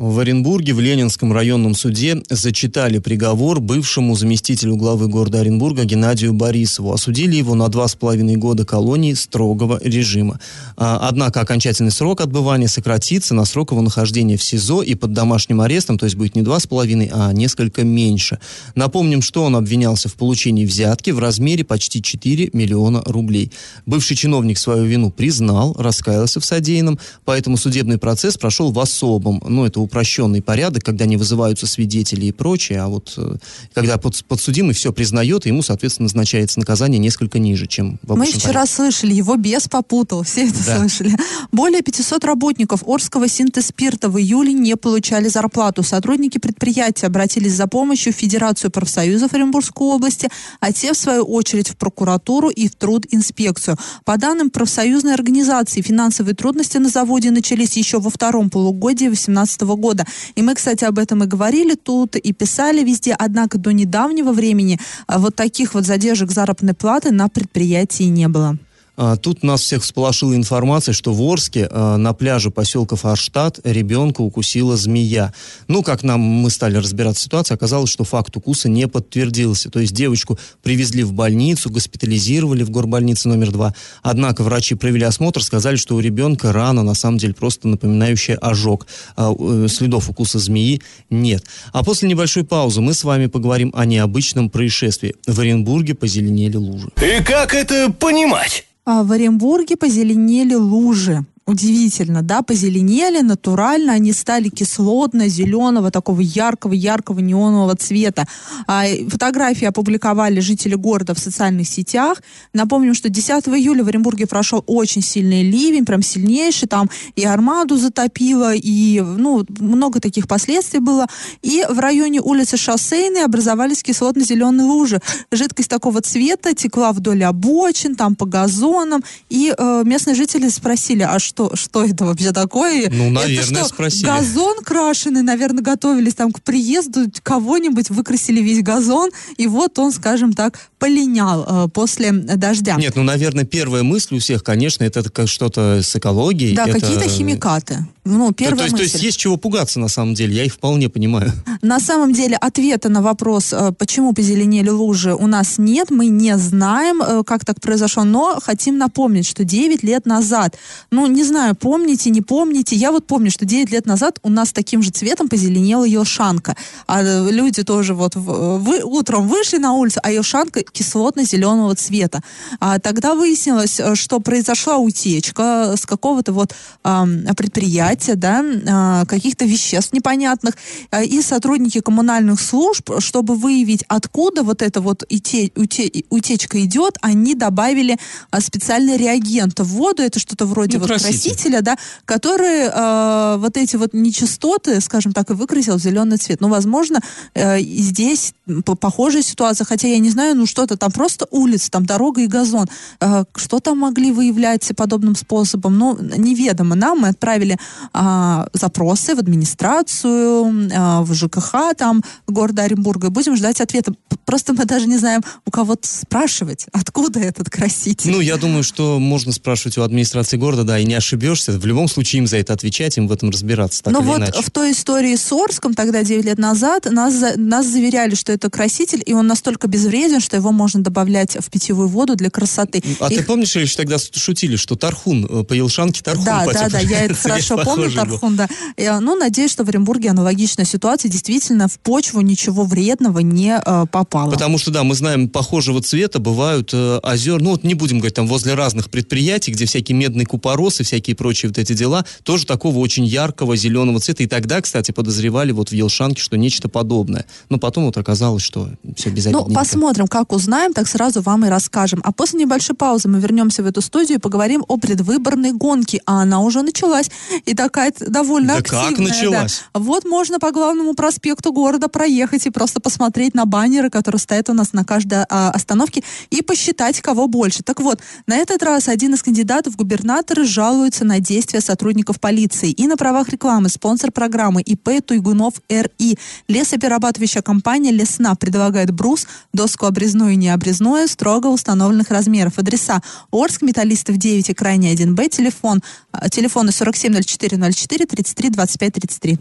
В 0.00 0.18
Оренбурге 0.18 0.72
в 0.72 0.80
Ленинском 0.80 1.30
районном 1.30 1.74
суде 1.74 2.22
зачитали 2.30 2.96
приговор 2.96 3.60
бывшему 3.60 4.14
заместителю 4.14 4.76
главы 4.76 5.08
города 5.08 5.40
Оренбурга 5.40 5.84
Геннадию 5.84 6.32
Борисову. 6.32 6.94
Осудили 6.94 7.36
его 7.36 7.54
на 7.54 7.68
два 7.68 7.86
с 7.86 7.96
половиной 7.96 8.36
года 8.36 8.64
колонии 8.64 9.12
строгого 9.12 9.78
режима. 9.84 10.40
А, 10.78 11.06
однако 11.06 11.42
окончательный 11.42 11.90
срок 11.90 12.22
отбывания 12.22 12.66
сократится 12.66 13.34
на 13.34 13.44
срок 13.44 13.72
его 13.72 13.82
нахождения 13.82 14.38
в 14.38 14.42
СИЗО 14.42 14.80
и 14.80 14.94
под 14.94 15.12
домашним 15.12 15.60
арестом, 15.60 15.98
то 15.98 16.06
есть 16.06 16.16
будет 16.16 16.34
не 16.34 16.40
два 16.40 16.60
с 16.60 16.66
половиной, 16.66 17.10
а 17.12 17.34
несколько 17.34 17.84
меньше. 17.84 18.38
Напомним, 18.74 19.20
что 19.20 19.44
он 19.44 19.54
обвинялся 19.54 20.08
в 20.08 20.14
получении 20.14 20.64
взятки 20.64 21.10
в 21.10 21.18
размере 21.18 21.62
почти 21.62 22.00
4 22.00 22.48
миллиона 22.54 23.02
рублей. 23.04 23.52
Бывший 23.84 24.16
чиновник 24.16 24.56
свою 24.56 24.84
вину 24.84 25.10
признал, 25.10 25.76
раскаялся 25.78 26.40
в 26.40 26.44
содеянном, 26.46 26.98
поэтому 27.26 27.58
судебный 27.58 27.98
процесс 27.98 28.38
прошел 28.38 28.72
в 28.72 28.80
особом, 28.80 29.42
ну 29.46 29.66
это 29.66 29.89
упрощенный 29.90 30.40
порядок, 30.40 30.84
когда 30.84 31.04
не 31.04 31.16
вызываются 31.16 31.66
свидетели 31.66 32.26
и 32.26 32.32
прочее, 32.32 32.80
а 32.80 32.88
вот 32.88 33.14
э, 33.16 33.36
когда 33.74 33.98
под, 33.98 34.24
подсудимый 34.24 34.72
все 34.72 34.92
признает, 34.92 35.46
ему, 35.46 35.62
соответственно, 35.62 36.04
назначается 36.04 36.60
наказание 36.60 36.98
несколько 37.00 37.40
ниже, 37.40 37.66
чем 37.66 37.98
в 38.02 38.16
Мы 38.16 38.26
вчера 38.26 38.52
порядке. 38.52 38.74
слышали, 38.74 39.12
его 39.12 39.36
бес 39.36 39.68
попутал, 39.68 40.22
все 40.22 40.46
это 40.46 40.64
да. 40.64 40.78
слышали. 40.78 41.16
Более 41.50 41.82
500 41.82 42.24
работников 42.24 42.84
Орского 42.86 43.28
синтеспирта 43.28 44.08
в 44.08 44.18
июле 44.18 44.52
не 44.52 44.76
получали 44.76 45.28
зарплату. 45.28 45.82
Сотрудники 45.82 46.38
предприятия 46.38 47.06
обратились 47.06 47.54
за 47.54 47.66
помощью 47.66 48.12
в 48.12 48.16
Федерацию 48.16 48.70
профсоюзов 48.70 49.32
Оренбургской 49.34 49.86
области, 49.88 50.28
а 50.60 50.72
те, 50.72 50.92
в 50.92 50.96
свою 50.96 51.24
очередь, 51.24 51.68
в 51.68 51.76
прокуратуру 51.76 52.48
и 52.48 52.68
в 52.68 52.76
трудинспекцию. 52.76 53.76
По 54.04 54.16
данным 54.16 54.50
профсоюзной 54.50 55.14
организации, 55.14 55.82
финансовые 55.82 56.36
трудности 56.36 56.78
на 56.78 56.88
заводе 56.88 57.32
начались 57.32 57.76
еще 57.76 57.98
во 57.98 58.10
втором 58.10 58.50
полугодии 58.50 59.06
2018 59.06 59.62
года 59.62 59.79
года. 59.80 60.04
И 60.36 60.42
мы, 60.42 60.54
кстати, 60.54 60.84
об 60.84 60.98
этом 60.98 61.24
и 61.24 61.26
говорили 61.26 61.74
тут, 61.74 62.16
и 62.16 62.32
писали 62.32 62.84
везде. 62.84 63.14
Однако 63.18 63.58
до 63.58 63.72
недавнего 63.72 64.32
времени 64.32 64.78
а, 65.06 65.18
вот 65.18 65.34
таких 65.34 65.74
вот 65.74 65.84
задержек 65.86 66.30
заработной 66.30 66.74
платы 66.74 67.10
на 67.10 67.28
предприятии 67.28 68.04
не 68.04 68.28
было. 68.28 68.58
А, 69.02 69.16
тут 69.16 69.42
нас 69.42 69.62
всех 69.62 69.82
всполошила 69.82 70.36
информация, 70.36 70.92
что 70.92 71.14
в 71.14 71.22
Орске 71.22 71.66
а, 71.70 71.96
на 71.96 72.12
пляже 72.12 72.50
поселка 72.50 72.96
Фарштадт 72.96 73.60
ребенка 73.64 74.20
укусила 74.20 74.76
змея. 74.76 75.32
Ну, 75.68 75.82
как 75.82 76.02
нам 76.02 76.20
мы 76.20 76.50
стали 76.50 76.76
разбираться 76.76 77.22
в 77.22 77.24
ситуации, 77.24 77.54
оказалось, 77.54 77.88
что 77.88 78.04
факт 78.04 78.36
укуса 78.36 78.68
не 78.68 78.86
подтвердился. 78.88 79.70
То 79.70 79.80
есть 79.80 79.94
девочку 79.94 80.38
привезли 80.62 81.02
в 81.02 81.14
больницу, 81.14 81.70
госпитализировали 81.70 82.62
в 82.62 82.68
горбольнице 82.68 83.30
номер 83.30 83.52
два. 83.52 83.74
Однако 84.02 84.42
врачи 84.42 84.74
провели 84.74 85.06
осмотр, 85.06 85.42
сказали, 85.42 85.76
что 85.76 85.96
у 85.96 86.00
ребенка 86.00 86.52
рана, 86.52 86.82
на 86.82 86.94
самом 86.94 87.16
деле, 87.16 87.32
просто 87.32 87.68
напоминающая 87.68 88.36
ожог. 88.36 88.86
А, 89.16 89.32
э, 89.32 89.68
следов 89.70 90.10
укуса 90.10 90.38
змеи 90.38 90.82
нет. 91.08 91.46
А 91.72 91.82
после 91.82 92.06
небольшой 92.06 92.44
паузы 92.44 92.82
мы 92.82 92.92
с 92.92 93.02
вами 93.02 93.28
поговорим 93.28 93.72
о 93.74 93.86
необычном 93.86 94.50
происшествии. 94.50 95.14
В 95.26 95.40
Оренбурге 95.40 95.94
позеленели 95.94 96.58
лужи. 96.58 96.90
И 96.98 97.22
как 97.22 97.54
это 97.54 97.90
понимать? 97.90 98.66
А 98.84 99.02
в 99.02 99.12
Оренбурге 99.12 99.76
позеленели 99.76 100.54
лужи 100.54 101.24
удивительно, 101.50 102.22
да, 102.22 102.42
позеленели 102.42 103.20
натурально, 103.22 103.92
они 103.92 104.12
стали 104.12 104.48
кислотно-зеленого, 104.48 105.90
такого 105.90 106.20
яркого-яркого 106.20 107.18
неонового 107.18 107.74
цвета. 107.74 108.26
А, 108.66 108.84
фотографии 109.08 109.66
опубликовали 109.66 110.40
жители 110.40 110.76
города 110.76 111.14
в 111.14 111.18
социальных 111.18 111.68
сетях. 111.68 112.22
Напомним, 112.54 112.94
что 112.94 113.08
10 113.08 113.48
июля 113.48 113.82
в 113.82 113.88
Оренбурге 113.88 114.26
прошел 114.26 114.62
очень 114.66 115.02
сильный 115.02 115.42
ливень, 115.42 115.84
прям 115.84 116.02
сильнейший, 116.02 116.68
там 116.68 116.88
и 117.16 117.24
армаду 117.24 117.76
затопило, 117.76 118.54
и, 118.54 119.00
ну, 119.00 119.44
много 119.58 120.00
таких 120.00 120.28
последствий 120.28 120.78
было. 120.78 121.06
И 121.42 121.64
в 121.68 121.78
районе 121.80 122.20
улицы 122.20 122.56
Шоссейной 122.56 123.24
образовались 123.24 123.82
кислотно-зеленые 123.82 124.66
лужи. 124.66 125.00
Жидкость 125.32 125.68
такого 125.68 126.00
цвета 126.00 126.54
текла 126.54 126.92
вдоль 126.92 127.24
обочин, 127.24 127.96
там 127.96 128.14
по 128.14 128.26
газонам, 128.26 129.02
и 129.28 129.52
э, 129.56 129.82
местные 129.84 130.14
жители 130.14 130.48
спросили, 130.48 131.02
а 131.02 131.18
что 131.18 131.39
что, 131.40 131.56
что 131.56 131.84
это 131.84 132.04
вообще 132.04 132.32
такое. 132.32 132.90
Ну, 132.90 133.10
наверное, 133.10 133.44
это 133.44 133.54
что, 133.54 133.68
спросили. 133.68 134.06
газон 134.06 134.58
крашеный, 134.64 135.22
наверное, 135.22 135.62
готовились 135.62 136.14
там 136.14 136.32
к 136.32 136.42
приезду, 136.42 137.06
кого-нибудь 137.22 137.90
выкрасили 137.90 138.40
весь 138.40 138.62
газон, 138.62 139.10
и 139.36 139.46
вот 139.46 139.78
он, 139.78 139.92
скажем 139.92 140.32
так, 140.32 140.58
полинял 140.78 141.46
э, 141.46 141.68
после 141.68 142.12
дождя. 142.12 142.76
Нет, 142.76 142.96
ну, 142.96 143.02
наверное, 143.02 143.44
первая 143.44 143.82
мысль 143.82 144.16
у 144.16 144.18
всех, 144.18 144.42
конечно, 144.42 144.84
это 144.84 145.26
что-то 145.26 145.82
с 145.82 145.94
экологией. 145.96 146.54
Да, 146.54 146.66
это... 146.66 146.80
какие-то 146.80 147.08
химикаты. 147.08 147.86
Ну, 148.04 148.32
первая 148.32 148.68
то, 148.68 148.76
то, 148.76 148.82
есть, 148.82 148.92
то 148.92 148.98
есть 148.98 149.04
есть 149.04 149.18
чего 149.18 149.36
пугаться 149.36 149.78
на 149.78 149.88
самом 149.88 150.14
деле, 150.14 150.34
я 150.34 150.44
их 150.44 150.54
вполне 150.54 150.88
понимаю. 150.88 151.32
На 151.62 151.78
самом 151.78 152.12
деле 152.14 152.36
ответа 152.36 152.88
на 152.88 153.02
вопрос, 153.02 153.52
э, 153.52 153.72
почему 153.72 154.14
позеленели 154.14 154.70
лужи, 154.70 155.14
у 155.14 155.26
нас 155.26 155.58
нет, 155.58 155.90
мы 155.90 156.06
не 156.06 156.36
знаем, 156.38 157.02
э, 157.02 157.22
как 157.24 157.44
так 157.44 157.60
произошло, 157.60 158.04
но 158.04 158.38
хотим 158.42 158.78
напомнить, 158.78 159.26
что 159.26 159.44
9 159.44 159.82
лет 159.82 160.06
назад, 160.06 160.56
ну, 160.90 161.06
не 161.06 161.22
знаю, 161.30 161.54
помните, 161.54 162.10
не 162.10 162.22
помните, 162.22 162.76
я 162.76 162.90
вот 162.92 163.06
помню, 163.06 163.30
что 163.30 163.44
9 163.44 163.70
лет 163.70 163.86
назад 163.86 164.18
у 164.22 164.28
нас 164.28 164.52
таким 164.52 164.82
же 164.82 164.90
цветом 164.90 165.28
позеленела 165.28 165.84
елшанка. 165.84 166.56
А 166.86 167.02
э, 167.02 167.30
люди 167.30 167.62
тоже 167.62 167.94
вот 167.94 168.16
вы, 168.16 168.82
утром 168.82 169.28
вышли 169.28 169.58
на 169.58 169.72
улицу, 169.72 170.00
а 170.02 170.10
елшанка 170.10 170.62
кислотно-зеленого 170.62 171.74
цвета. 171.76 172.20
А 172.58 172.78
тогда 172.78 173.14
выяснилось, 173.14 173.80
что 173.94 174.20
произошла 174.20 174.76
утечка 174.76 175.74
с 175.76 175.86
какого-то 175.86 176.32
вот 176.32 176.54
а, 176.82 177.06
предприятия, 177.36 178.16
да, 178.16 178.44
а, 178.68 179.04
каких-то 179.06 179.44
веществ 179.44 179.92
непонятных, 179.92 180.54
а, 180.90 181.02
и 181.02 181.22
сотрудники 181.22 181.80
коммунальных 181.80 182.40
служб, 182.40 182.90
чтобы 182.98 183.34
выявить, 183.34 183.84
откуда 183.88 184.42
вот 184.42 184.62
эта 184.62 184.80
вот 184.80 185.04
уте, 185.10 185.50
уте, 185.56 185.90
утечка 186.10 186.62
идет, 186.64 186.98
они 187.00 187.34
добавили 187.34 187.98
а, 188.30 188.40
специальный 188.40 188.96
реагент 188.96 189.60
в 189.60 189.64
воду, 189.64 190.02
это 190.02 190.18
что-то 190.18 190.46
вроде 190.46 190.78
ну, 190.78 190.80
вот 190.80 190.88
краситель. 190.88 191.09
Красителя, 191.10 191.62
да, 191.62 191.76
который 192.04 192.68
э, 192.68 193.36
вот 193.38 193.56
эти 193.56 193.76
вот 193.76 193.94
нечистоты, 193.94 194.80
скажем 194.80 195.12
так, 195.12 195.30
и 195.30 195.34
выкрасил 195.34 195.76
в 195.76 195.80
зеленый 195.80 196.16
цвет. 196.18 196.40
Ну, 196.40 196.48
возможно, 196.48 197.00
э, 197.34 197.60
здесь 197.60 198.34
похожая 198.80 199.22
ситуация, 199.22 199.64
хотя 199.64 199.88
я 199.88 199.98
не 199.98 200.10
знаю, 200.10 200.36
ну 200.36 200.46
что-то 200.46 200.76
там 200.76 200.90
просто 200.90 201.26
улица, 201.30 201.70
там 201.70 201.86
дорога 201.86 202.22
и 202.22 202.26
газон. 202.26 202.66
Э, 203.00 203.24
что 203.36 203.60
там 203.60 203.78
могли 203.78 204.12
выявлять 204.12 204.70
подобным 204.76 205.14
способом? 205.16 205.78
Ну, 205.78 205.98
неведомо 206.00 206.74
нам. 206.74 207.00
Мы 207.00 207.08
отправили 207.08 207.58
э, 207.94 208.46
запросы 208.52 209.14
в 209.14 209.18
администрацию, 209.18 210.70
э, 210.70 211.00
в 211.02 211.14
ЖКХ 211.14 211.74
там 211.76 212.02
города 212.26 212.62
Оренбурга 212.62 213.08
и 213.08 213.10
будем 213.10 213.36
ждать 213.36 213.60
ответа. 213.60 213.92
Просто 214.24 214.52
мы 214.52 214.64
даже 214.64 214.86
не 214.86 214.98
знаем, 214.98 215.22
у 215.46 215.50
кого 215.50 215.76
спрашивать, 215.80 216.66
откуда 216.72 217.20
этот 217.20 217.50
краситель. 217.50 218.10
Ну, 218.10 218.20
я 218.20 218.36
думаю, 218.36 218.62
что 218.62 218.98
можно 218.98 219.32
спрашивать 219.32 219.78
у 219.78 219.82
администрации 219.82 220.36
города, 220.36 220.64
да, 220.64 220.78
и 220.78 220.84
не 220.84 220.94
ошибешься. 221.00 221.52
В 221.52 221.66
любом 221.66 221.88
случае 221.88 222.20
им 222.20 222.26
за 222.26 222.36
это 222.36 222.52
отвечать, 222.52 222.96
им 222.96 223.08
в 223.08 223.12
этом 223.12 223.30
разбираться. 223.30 223.82
Так 223.82 223.92
Но 223.92 224.00
вот 224.00 224.18
иначе. 224.18 224.40
в 224.40 224.50
той 224.50 224.72
истории 224.72 225.16
с 225.16 225.32
Орском, 225.32 225.74
тогда 225.74 226.02
9 226.02 226.24
лет 226.24 226.38
назад, 226.38 226.86
нас, 226.90 227.36
нас 227.36 227.66
заверяли, 227.66 228.14
что 228.14 228.32
это 228.32 228.48
краситель, 228.48 229.02
и 229.04 229.12
он 229.12 229.26
настолько 229.26 229.66
безвреден, 229.66 230.20
что 230.20 230.36
его 230.36 230.52
можно 230.52 230.82
добавлять 230.82 231.36
в 231.40 231.50
питьевую 231.50 231.88
воду 231.88 232.14
для 232.14 232.30
красоты. 232.30 232.82
А 233.00 233.12
и... 233.12 233.16
ты 233.16 233.22
помнишь, 233.24 233.56
или 233.56 233.66
тогда 233.66 233.96
шутили, 233.98 234.56
что 234.56 234.76
Тархун, 234.76 235.24
э, 235.24 235.44
по 235.44 235.52
Елшанке 235.52 236.02
Тархун 236.02 236.24
Да, 236.24 236.46
да, 236.46 236.68
да, 236.68 236.78
я 236.78 237.04
это 237.04 237.14
хорошо 237.22 237.58
помню, 237.58 237.90
Тархун, 237.90 238.36
да. 238.36 238.48
Я, 238.76 239.00
ну, 239.00 239.16
надеюсь, 239.16 239.50
что 239.50 239.64
в 239.64 239.68
Оренбурге 239.68 240.10
аналогичная 240.10 240.64
ситуация, 240.64 241.10
действительно, 241.10 241.68
в 241.68 241.78
почву 241.78 242.20
ничего 242.20 242.64
вредного 242.64 243.20
не 243.20 243.60
э, 243.64 243.86
попало. 243.90 244.30
Потому 244.30 244.58
что, 244.58 244.70
да, 244.70 244.84
мы 244.84 244.94
знаем, 244.94 245.28
похожего 245.28 245.82
цвета 245.82 246.18
бывают 246.18 246.70
э, 246.72 246.98
озер, 247.02 247.40
ну, 247.40 247.50
вот 247.50 247.64
не 247.64 247.74
будем 247.74 247.98
говорить, 247.98 248.14
там, 248.14 248.26
возле 248.26 248.54
разных 248.54 248.90
предприятий, 248.90 249.52
где 249.52 249.66
всякие 249.66 249.96
медные 249.96 250.26
купоросы, 250.26 250.84
всякие 250.90 251.14
прочие 251.14 251.48
вот 251.48 251.58
эти 251.58 251.72
дела, 251.72 252.04
тоже 252.24 252.46
такого 252.46 252.78
очень 252.78 253.04
яркого 253.04 253.56
зеленого 253.56 254.00
цвета. 254.00 254.24
И 254.24 254.26
тогда, 254.26 254.60
кстати, 254.60 254.90
подозревали 254.90 255.52
вот 255.52 255.70
в 255.70 255.72
Елшанке, 255.72 256.20
что 256.20 256.36
нечто 256.36 256.68
подобное. 256.68 257.26
Но 257.48 257.58
потом 257.58 257.84
вот 257.84 257.96
оказалось, 257.96 258.42
что 258.42 258.70
все 258.96 259.10
без 259.10 259.26
Ну, 259.26 259.44
посмотрим, 259.46 260.08
как 260.08 260.32
узнаем, 260.32 260.72
так 260.72 260.88
сразу 260.88 261.20
вам 261.20 261.44
и 261.44 261.48
расскажем. 261.48 262.00
А 262.02 262.12
после 262.12 262.40
небольшой 262.40 262.74
паузы 262.74 263.08
мы 263.08 263.20
вернемся 263.20 263.62
в 263.62 263.66
эту 263.66 263.80
студию 263.80 264.18
и 264.18 264.20
поговорим 264.20 264.64
о 264.66 264.78
предвыборной 264.78 265.52
гонке. 265.52 266.00
А 266.06 266.22
она 266.22 266.40
уже 266.40 266.62
началась. 266.62 267.08
И 267.46 267.54
такая 267.54 267.92
довольно 268.00 268.54
да 268.54 268.58
активная. 268.58 268.90
как 268.90 268.98
началась? 268.98 269.62
Да. 269.72 269.80
Вот 269.80 270.04
можно 270.04 270.40
по 270.40 270.50
главному 270.50 270.94
проспекту 270.94 271.52
города 271.52 271.86
проехать 271.88 272.46
и 272.46 272.50
просто 272.50 272.80
посмотреть 272.80 273.34
на 273.34 273.44
баннеры, 273.44 273.90
которые 273.90 274.18
стоят 274.18 274.50
у 274.50 274.54
нас 274.54 274.72
на 274.72 274.84
каждой 274.84 275.24
а, 275.28 275.50
остановке, 275.50 276.02
и 276.30 276.42
посчитать, 276.42 277.00
кого 277.00 277.28
больше. 277.28 277.62
Так 277.62 277.80
вот, 277.80 278.00
на 278.26 278.36
этот 278.36 278.62
раз 278.64 278.88
один 278.88 279.14
из 279.14 279.22
кандидатов 279.22 279.74
в 279.74 279.76
губернаторы 279.76 280.44
жалуется 280.44 280.79
на 281.04 281.20
действия 281.20 281.60
сотрудников 281.60 282.20
полиции 282.20 282.70
и 282.70 282.86
на 282.86 282.96
правах 282.96 283.28
рекламы 283.28 283.68
спонсор 283.68 284.10
программы 284.10 284.62
ИП 284.62 285.04
Туйгунов 285.04 285.54
РИ. 285.68 286.18
Лесоперерабатывающая 286.48 287.42
компания 287.42 287.90
«Лесна» 287.90 288.34
предлагает 288.34 288.90
брус, 288.90 289.26
доску 289.52 289.86
обрезную 289.86 290.32
и 290.32 290.36
необрезную 290.36 291.06
строго 291.08 291.48
установленных 291.48 292.10
размеров. 292.10 292.58
Адреса 292.58 293.02
Орск, 293.30 293.62
Металлистов 293.62 294.16
9 294.16 294.48
и 294.48 294.54
Крайний 294.54 294.94
1Б, 294.94 295.28
телефон, 295.28 295.82
а, 296.12 296.28
телефоны 296.30 296.70
470404 296.72 298.06
33 298.06 298.50
25 298.50 298.92
33. 298.94 299.38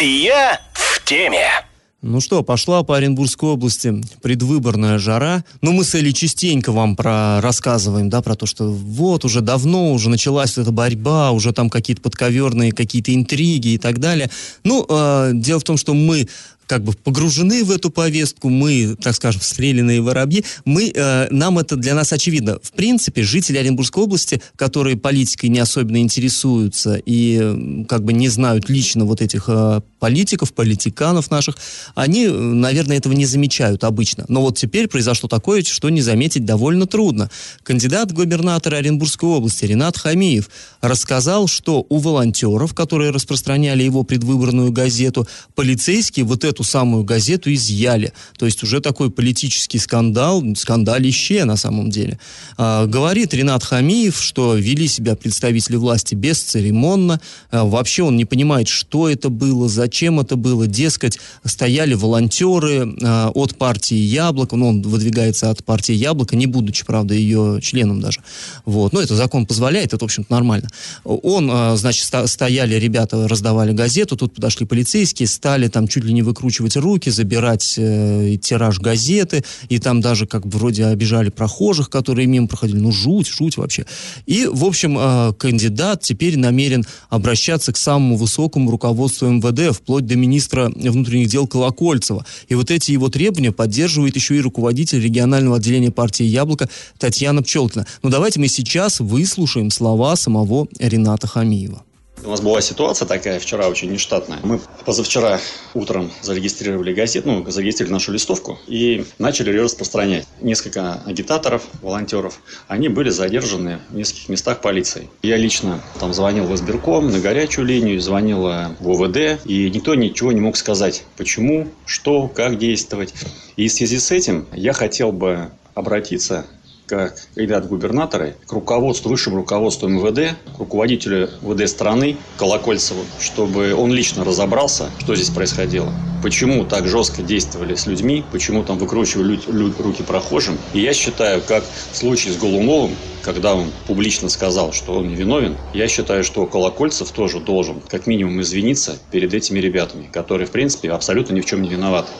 Я 0.00 0.60
в 0.74 1.04
теме. 1.04 1.71
Ну 2.02 2.20
что, 2.20 2.42
пошла 2.42 2.82
по 2.82 2.96
Оренбургской 2.96 3.50
области 3.50 3.94
предвыборная 4.22 4.98
жара. 4.98 5.44
Ну, 5.60 5.70
мы 5.70 5.84
с 5.84 5.94
Элей 5.94 6.12
частенько 6.12 6.72
вам 6.72 6.96
про 6.96 7.40
рассказываем, 7.40 8.10
да, 8.10 8.22
про 8.22 8.34
то, 8.34 8.44
что 8.44 8.72
вот 8.72 9.24
уже 9.24 9.40
давно 9.40 9.92
уже 9.92 10.10
началась 10.10 10.58
эта 10.58 10.72
борьба, 10.72 11.30
уже 11.30 11.52
там 11.52 11.70
какие-то 11.70 12.02
подковерные 12.02 12.72
какие-то 12.72 13.14
интриги 13.14 13.74
и 13.74 13.78
так 13.78 14.00
далее. 14.00 14.30
Ну, 14.64 14.84
э, 14.88 15.30
дело 15.34 15.60
в 15.60 15.64
том, 15.64 15.76
что 15.76 15.94
мы 15.94 16.26
как 16.66 16.84
бы 16.84 16.92
погружены 16.92 17.64
в 17.64 17.70
эту 17.70 17.90
повестку, 17.90 18.48
мы, 18.48 18.96
так 19.00 19.14
скажем, 19.14 19.42
стреляные 19.42 20.00
воробьи, 20.00 20.44
мы, 20.64 20.90
э, 20.94 21.28
нам 21.30 21.58
это 21.58 21.76
для 21.76 21.94
нас 21.94 22.12
очевидно. 22.12 22.58
В 22.62 22.72
принципе, 22.72 23.22
жители 23.22 23.58
Оренбургской 23.58 24.02
области, 24.02 24.40
которые 24.56 24.96
политикой 24.96 25.50
не 25.50 25.58
особенно 25.58 25.98
интересуются 25.98 26.96
и 26.96 27.38
э, 27.40 27.84
как 27.88 28.04
бы 28.04 28.12
не 28.12 28.28
знают 28.28 28.70
лично 28.70 29.04
вот 29.04 29.20
этих 29.20 29.44
э, 29.48 29.82
политиков, 30.02 30.52
политиканов 30.52 31.30
наших, 31.30 31.56
они, 31.94 32.24
э, 32.24 32.30
наверное, 32.32 32.96
этого 32.96 33.12
не 33.12 33.24
замечают 33.24 33.84
обычно. 33.84 34.24
Но 34.26 34.40
вот 34.42 34.58
теперь 34.58 34.88
произошло 34.88 35.28
такое, 35.28 35.62
что 35.62 35.90
не 35.90 36.02
заметить 36.02 36.44
довольно 36.44 36.86
трудно. 36.86 37.30
Кандидат 37.62 38.10
губернатора 38.10 38.78
Оренбургской 38.78 39.28
области 39.28 39.64
Ренат 39.64 39.96
Хамиев 39.96 40.50
рассказал, 40.80 41.46
что 41.46 41.86
у 41.88 41.98
волонтеров, 41.98 42.74
которые 42.74 43.12
распространяли 43.12 43.84
его 43.84 44.02
предвыборную 44.02 44.72
газету, 44.72 45.28
полицейские 45.54 46.24
вот 46.24 46.42
эту 46.42 46.64
самую 46.64 47.04
газету 47.04 47.54
изъяли. 47.54 48.12
То 48.38 48.46
есть 48.46 48.64
уже 48.64 48.80
такой 48.80 49.08
политический 49.08 49.78
скандал, 49.78 50.42
скандалище 50.56 51.44
на 51.44 51.56
самом 51.56 51.90
деле. 51.90 52.18
А, 52.58 52.86
говорит 52.86 53.34
Ренат 53.34 53.62
Хамиев, 53.62 54.20
что 54.20 54.56
вели 54.56 54.88
себя 54.88 55.14
представители 55.14 55.76
власти 55.76 56.16
бесцеремонно. 56.16 57.20
А, 57.52 57.64
вообще 57.64 58.02
он 58.02 58.16
не 58.16 58.24
понимает, 58.24 58.66
что 58.66 59.08
это 59.08 59.28
было, 59.28 59.68
зачем 59.68 59.91
это 60.20 60.36
было. 60.36 60.66
Дескать, 60.66 61.18
стояли 61.44 61.94
волонтеры 61.94 62.94
а, 63.02 63.30
от 63.34 63.56
партии 63.56 63.96
Яблоко. 63.96 64.56
Ну, 64.56 64.68
он 64.68 64.82
выдвигается 64.82 65.50
от 65.50 65.64
партии 65.64 65.92
Яблоко, 65.92 66.36
не 66.36 66.46
будучи, 66.46 66.84
правда, 66.84 67.14
ее 67.14 67.60
членом 67.62 68.00
даже. 68.00 68.20
Вот. 68.64 68.92
Но 68.92 69.00
это 69.00 69.14
закон 69.16 69.46
позволяет, 69.46 69.92
это, 69.92 69.98
в 69.98 70.04
общем-то, 70.04 70.32
нормально. 70.32 70.68
Он, 71.04 71.48
а, 71.52 71.76
значит, 71.76 72.06
стояли 72.26 72.74
ребята, 72.76 73.28
раздавали 73.28 73.72
газету, 73.72 74.16
тут 74.16 74.34
подошли 74.34 74.66
полицейские, 74.66 75.28
стали 75.28 75.68
там 75.68 75.88
чуть 75.88 76.04
ли 76.04 76.12
не 76.12 76.22
выкручивать 76.22 76.76
руки, 76.76 77.10
забирать 77.10 77.74
э, 77.76 78.36
тираж 78.40 78.78
газеты, 78.80 79.44
и 79.68 79.78
там 79.78 80.00
даже 80.00 80.26
как 80.26 80.46
вроде 80.46 80.86
обижали 80.86 81.30
прохожих, 81.30 81.90
которые 81.90 82.26
мимо 82.26 82.48
проходили. 82.48 82.78
Ну, 82.78 82.92
жуть, 82.92 83.28
жуть 83.28 83.56
вообще. 83.56 83.86
И, 84.26 84.46
в 84.46 84.64
общем, 84.64 84.96
э, 84.98 85.32
кандидат 85.38 86.02
теперь 86.02 86.38
намерен 86.38 86.84
обращаться 87.10 87.72
к 87.72 87.76
самому 87.76 88.16
высокому 88.16 88.70
руководству 88.70 89.28
МВД, 89.28 89.76
вплоть 89.82 90.06
до 90.06 90.16
министра 90.16 90.70
внутренних 90.74 91.28
дел 91.28 91.46
Колокольцева. 91.46 92.24
И 92.48 92.54
вот 92.54 92.70
эти 92.70 92.92
его 92.92 93.08
требования 93.08 93.52
поддерживает 93.52 94.16
еще 94.16 94.36
и 94.36 94.40
руководитель 94.40 95.00
регионального 95.00 95.56
отделения 95.56 95.90
партии 95.90 96.24
«Яблоко» 96.24 96.68
Татьяна 96.98 97.42
Пчелкина. 97.42 97.86
Но 98.02 98.10
давайте 98.10 98.40
мы 98.40 98.48
сейчас 98.48 99.00
выслушаем 99.00 99.70
слова 99.70 100.16
самого 100.16 100.68
Рената 100.78 101.26
Хамиева. 101.26 101.82
У 102.24 102.30
нас 102.30 102.40
была 102.40 102.60
ситуация 102.60 103.06
такая 103.06 103.40
вчера 103.40 103.68
очень 103.68 103.90
нештатная. 103.90 104.38
Мы 104.44 104.60
позавчера 104.84 105.40
утром 105.74 106.10
зарегистрировали 106.22 106.92
газету, 106.92 107.28
ну, 107.28 107.50
зарегистрировали 107.50 107.94
нашу 107.94 108.12
листовку 108.12 108.58
и 108.68 109.04
начали 109.18 109.50
ее 109.50 109.62
распространять. 109.62 110.26
Несколько 110.40 111.02
агитаторов, 111.04 111.64
волонтеров, 111.80 112.40
они 112.68 112.88
были 112.88 113.10
задержаны 113.10 113.80
в 113.90 113.96
нескольких 113.96 114.28
местах 114.28 114.60
полицией. 114.60 115.10
Я 115.22 115.36
лично 115.36 115.80
там 115.98 116.14
звонил 116.14 116.44
в 116.44 116.54
избирком, 116.54 117.10
на 117.10 117.18
горячую 117.18 117.66
линию, 117.66 118.00
звонил 118.00 118.42
в 118.42 118.88
ОВД, 118.88 119.44
и 119.44 119.70
никто 119.70 119.94
ничего 119.94 120.32
не 120.32 120.40
мог 120.40 120.56
сказать, 120.56 121.04
почему, 121.16 121.68
что, 121.86 122.28
как 122.28 122.58
действовать. 122.58 123.14
И 123.56 123.66
в 123.66 123.72
связи 123.72 123.98
с 123.98 124.10
этим 124.12 124.46
я 124.52 124.72
хотел 124.72 125.10
бы 125.10 125.50
обратиться 125.74 126.46
как 126.86 127.16
кандидат 127.34 127.64
в 127.64 127.68
губернаторы 127.68 128.36
к 128.46 128.52
руководству, 128.52 129.10
высшему 129.10 129.36
руководству 129.36 129.88
МВД, 129.88 130.36
к 130.54 130.58
руководителю 130.58 131.30
МВД 131.42 131.68
страны 131.68 132.16
Колокольцеву, 132.36 133.04
чтобы 133.20 133.74
он 133.74 133.92
лично 133.92 134.24
разобрался, 134.24 134.90
что 134.98 135.14
здесь 135.14 135.30
происходило. 135.30 135.92
Почему 136.22 136.64
так 136.64 136.86
жестко 136.86 137.22
действовали 137.22 137.74
с 137.74 137.86
людьми, 137.86 138.24
почему 138.30 138.62
там 138.62 138.78
выкручивали 138.78 139.40
руки 139.82 140.02
прохожим. 140.02 140.56
И 140.72 140.80
я 140.80 140.92
считаю, 140.92 141.42
как 141.42 141.64
в 141.64 141.96
случае 141.96 142.32
с 142.32 142.36
Голуновым, 142.36 142.92
когда 143.22 143.54
он 143.54 143.70
публично 143.86 144.28
сказал, 144.28 144.72
что 144.72 144.94
он 144.94 145.08
невиновен, 145.08 145.56
я 145.74 145.88
считаю, 145.88 146.22
что 146.24 146.46
Колокольцев 146.46 147.10
тоже 147.10 147.40
должен 147.40 147.80
как 147.88 148.06
минимум 148.06 148.40
извиниться 148.40 148.98
перед 149.10 149.34
этими 149.34 149.58
ребятами, 149.58 150.08
которые, 150.12 150.46
в 150.46 150.50
принципе, 150.50 150.90
абсолютно 150.90 151.34
ни 151.34 151.40
в 151.40 151.46
чем 151.46 151.62
не 151.62 151.68
виноваты 151.68 152.10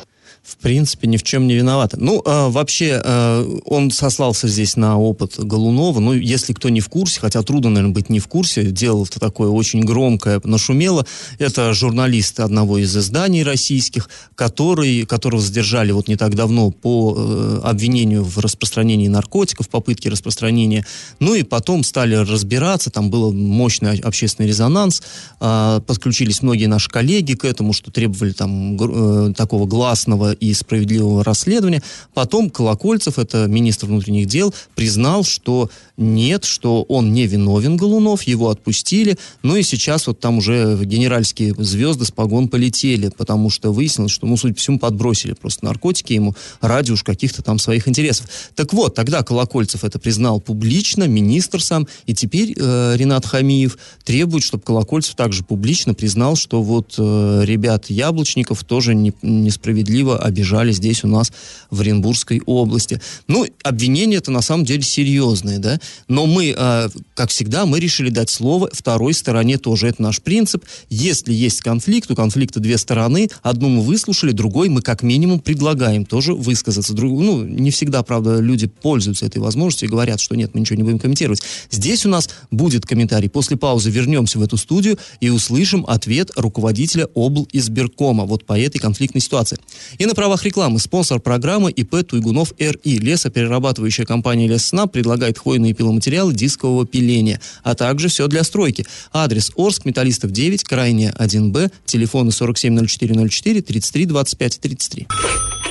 в 0.43 0.57
принципе, 0.57 1.07
ни 1.07 1.17
в 1.17 1.23
чем 1.23 1.47
не 1.47 1.55
виноваты. 1.55 1.99
Ну, 2.01 2.21
э, 2.25 2.49
вообще, 2.49 3.01
э, 3.03 3.59
он 3.65 3.93
сослался 3.93 4.49
здесь 4.49 4.77
на 4.77 4.99
опыт 4.99 5.39
Голунова. 5.39 6.01
Ну, 6.01 6.15
если 6.15 6.53
кто 6.53 6.69
не 6.69 6.81
в 6.81 6.89
курсе, 6.89 7.21
хотя 7.21 7.43
трудно, 7.43 7.71
наверное, 7.71 7.95
быть 7.95 8.11
не 8.11 8.19
в 8.19 8.27
курсе, 8.27 8.65
делал 8.65 9.05
это 9.05 9.21
такое 9.21 9.51
очень 9.51 9.83
громкое, 9.83 10.41
нашумело. 10.43 11.07
Это 11.39 11.73
журналист 11.73 12.41
одного 12.41 12.79
из 12.79 12.97
изданий 12.97 13.45
российских, 13.45 14.11
который, 14.35 15.07
которого 15.07 15.41
задержали 15.41 15.93
вот 15.93 16.09
не 16.09 16.17
так 16.17 16.35
давно 16.35 16.73
по 16.73 17.15
э, 17.17 17.61
обвинению 17.63 18.25
в 18.25 18.39
распространении 18.39 19.07
наркотиков, 19.07 19.69
попытке 19.69 20.09
распространения. 20.09 20.85
Ну, 21.21 21.37
и 21.37 21.45
потом 21.45 21.85
стали 21.85 22.17
разбираться, 22.17 22.91
там 22.91 23.11
был 23.11 23.33
мощный 23.33 24.01
общественный 24.01 24.49
резонанс, 24.49 25.03
э, 25.41 25.81
подключились 25.87 26.43
многие 26.43 26.67
наши 26.67 26.91
коллеги 26.91 27.35
к 27.35 27.45
этому, 27.45 27.73
что 27.73 27.93
требовали 27.93 28.33
там 28.33 28.77
э, 28.77 29.35
такого 29.35 29.67
гласного 29.67 30.32
и 30.33 30.53
справедливого 30.55 31.25
расследования. 31.25 31.83
Потом 32.15 32.51
Колокольцев, 32.51 33.19
это 33.19 33.47
министр 33.47 33.87
внутренних 33.87 34.27
дел, 34.27 34.55
признал, 34.75 35.25
что 35.25 35.71
нет, 35.97 36.45
что 36.45 36.83
он 36.83 37.13
не 37.13 37.27
виновен, 37.27 37.77
Голунов, 37.77 38.23
его 38.23 38.51
отпустили. 38.51 39.19
Ну 39.43 39.57
и 39.57 39.63
сейчас 39.63 40.07
вот 40.07 40.21
там 40.21 40.39
уже 40.39 40.79
генеральские 40.85 41.55
звезды 41.59 42.05
с 42.05 42.11
погон 42.11 42.49
полетели, 42.49 43.11
потому 43.17 43.51
что 43.51 43.73
выяснилось, 43.73 44.13
что, 44.13 44.27
ну, 44.27 44.37
судя 44.37 44.55
по 44.55 44.61
всему, 44.61 44.79
подбросили 44.79 45.33
просто 45.33 45.65
наркотики 45.65 46.13
ему 46.13 46.35
ради 46.61 46.93
уж 46.93 47.03
каких-то 47.03 47.43
там 47.43 47.59
своих 47.59 47.89
интересов. 47.89 48.29
Так 48.55 48.73
вот, 48.73 48.95
тогда 48.95 49.23
Колокольцев 49.23 49.85
это 49.85 49.99
признал 49.99 50.41
публично, 50.41 51.05
министр 51.05 51.63
сам, 51.63 51.87
и 52.07 52.15
теперь 52.15 52.55
э, 52.57 52.95
Ренат 52.97 53.27
Хамиев 53.27 53.79
требует, 54.05 54.45
чтобы 54.45 54.63
Колокольцев 54.63 55.15
также 55.15 55.45
публично 55.45 55.95
признал, 55.95 56.37
что 56.37 56.63
вот 56.63 56.95
э, 56.99 57.43
ребят 57.45 57.91
Яблочников 57.91 58.65
тоже 58.65 58.95
не, 58.95 59.13
несправедливо 59.23 60.19
обижали 60.23 60.73
здесь 60.73 61.05
у 61.05 61.09
нас 61.09 61.33
в 61.71 61.81
Оренбургской 61.81 62.41
области. 62.47 63.01
Ну, 63.29 63.47
обвинение 63.63 64.19
это 64.19 64.31
на 64.31 64.43
самом 64.43 64.65
деле 64.65 64.83
серьезное, 64.83 65.59
да, 65.59 65.81
но 66.09 66.27
мы, 66.27 66.55
э, 66.57 66.89
как 67.15 67.31
всегда, 67.31 67.67
мы 67.67 67.81
решили 67.81 68.11
дать 68.11 68.31
слово 68.31 68.71
второй 68.73 69.15
стороне 69.15 69.59
тоже. 69.59 69.89
Это 69.89 70.03
наш 70.03 70.21
принцип. 70.21 70.65
Если 70.89 71.33
есть 71.33 71.61
конфликт, 71.61 72.11
у 72.11 72.15
конфликта 72.15 72.61
две 72.61 72.79
стороны, 72.79 73.29
одну 73.43 73.69
мы 73.69 73.83
выслушали, 73.83 74.33
другой 74.33 74.69
мы 74.69 74.83
как 74.83 75.03
минимум 75.03 75.41
предлагаем 75.41 76.05
тоже 76.05 76.35
высказаться. 76.35 76.93
Друг, 76.95 77.21
ну, 77.21 77.45
не 77.45 77.71
всегда, 77.71 78.03
правда, 78.03 78.39
люди 78.39 78.67
пользуются 78.67 79.27
этой 79.27 79.39
возможностью 79.39 79.89
и 79.89 79.91
говорят, 79.91 80.21
что 80.21 80.35
нет, 80.35 80.55
мы 80.55 80.61
ничего 80.61 80.77
не 80.77 80.83
будем 80.83 80.99
комментировать. 80.99 81.43
Здесь 81.71 82.07
у 82.07 82.09
нас 82.09 82.29
будет 82.51 82.87
комментарий. 82.87 83.29
После 83.29 83.57
паузы 83.57 83.91
вернемся 83.91 84.39
в 84.39 84.43
эту 84.43 84.57
студию 84.57 84.99
и 85.21 85.31
услышим 85.31 85.85
ответ 85.87 86.31
руководителя 86.37 87.07
обл. 87.15 87.49
избиркома 87.53 88.25
вот 88.25 88.45
по 88.45 88.59
этой 88.59 88.79
конфликтной 88.79 89.21
ситуации. 89.21 89.59
И 89.99 90.07
на 90.13 90.15
правах 90.15 90.45
рекламы 90.45 90.79
спонсор 90.79 91.21
программы 91.21 91.71
ИП 91.71 92.07
Туйгунов 92.07 92.53
РИ. 92.59 92.99
Лесоперерабатывающая 92.99 94.05
компания 94.05 94.47
Леснаб 94.47 94.93
предлагает 94.93 95.39
хвойные 95.39 95.73
пиломатериалы 95.73 96.35
дискового 96.35 96.85
пиления, 96.85 97.41
а 97.63 97.75
также 97.75 98.09
все 98.09 98.29
для 98.29 98.45
стройки. 98.45 98.85
Адрес 99.15 99.53
Орск, 99.57 99.87
Металлистов 99.87 100.31
9, 100.31 100.65
крайняя 100.65 101.15
1Б, 101.19 101.73
телефоны 101.87 102.31
470404 102.31 103.63
33 103.63 104.05
25 104.05 104.61
33. 104.61 105.07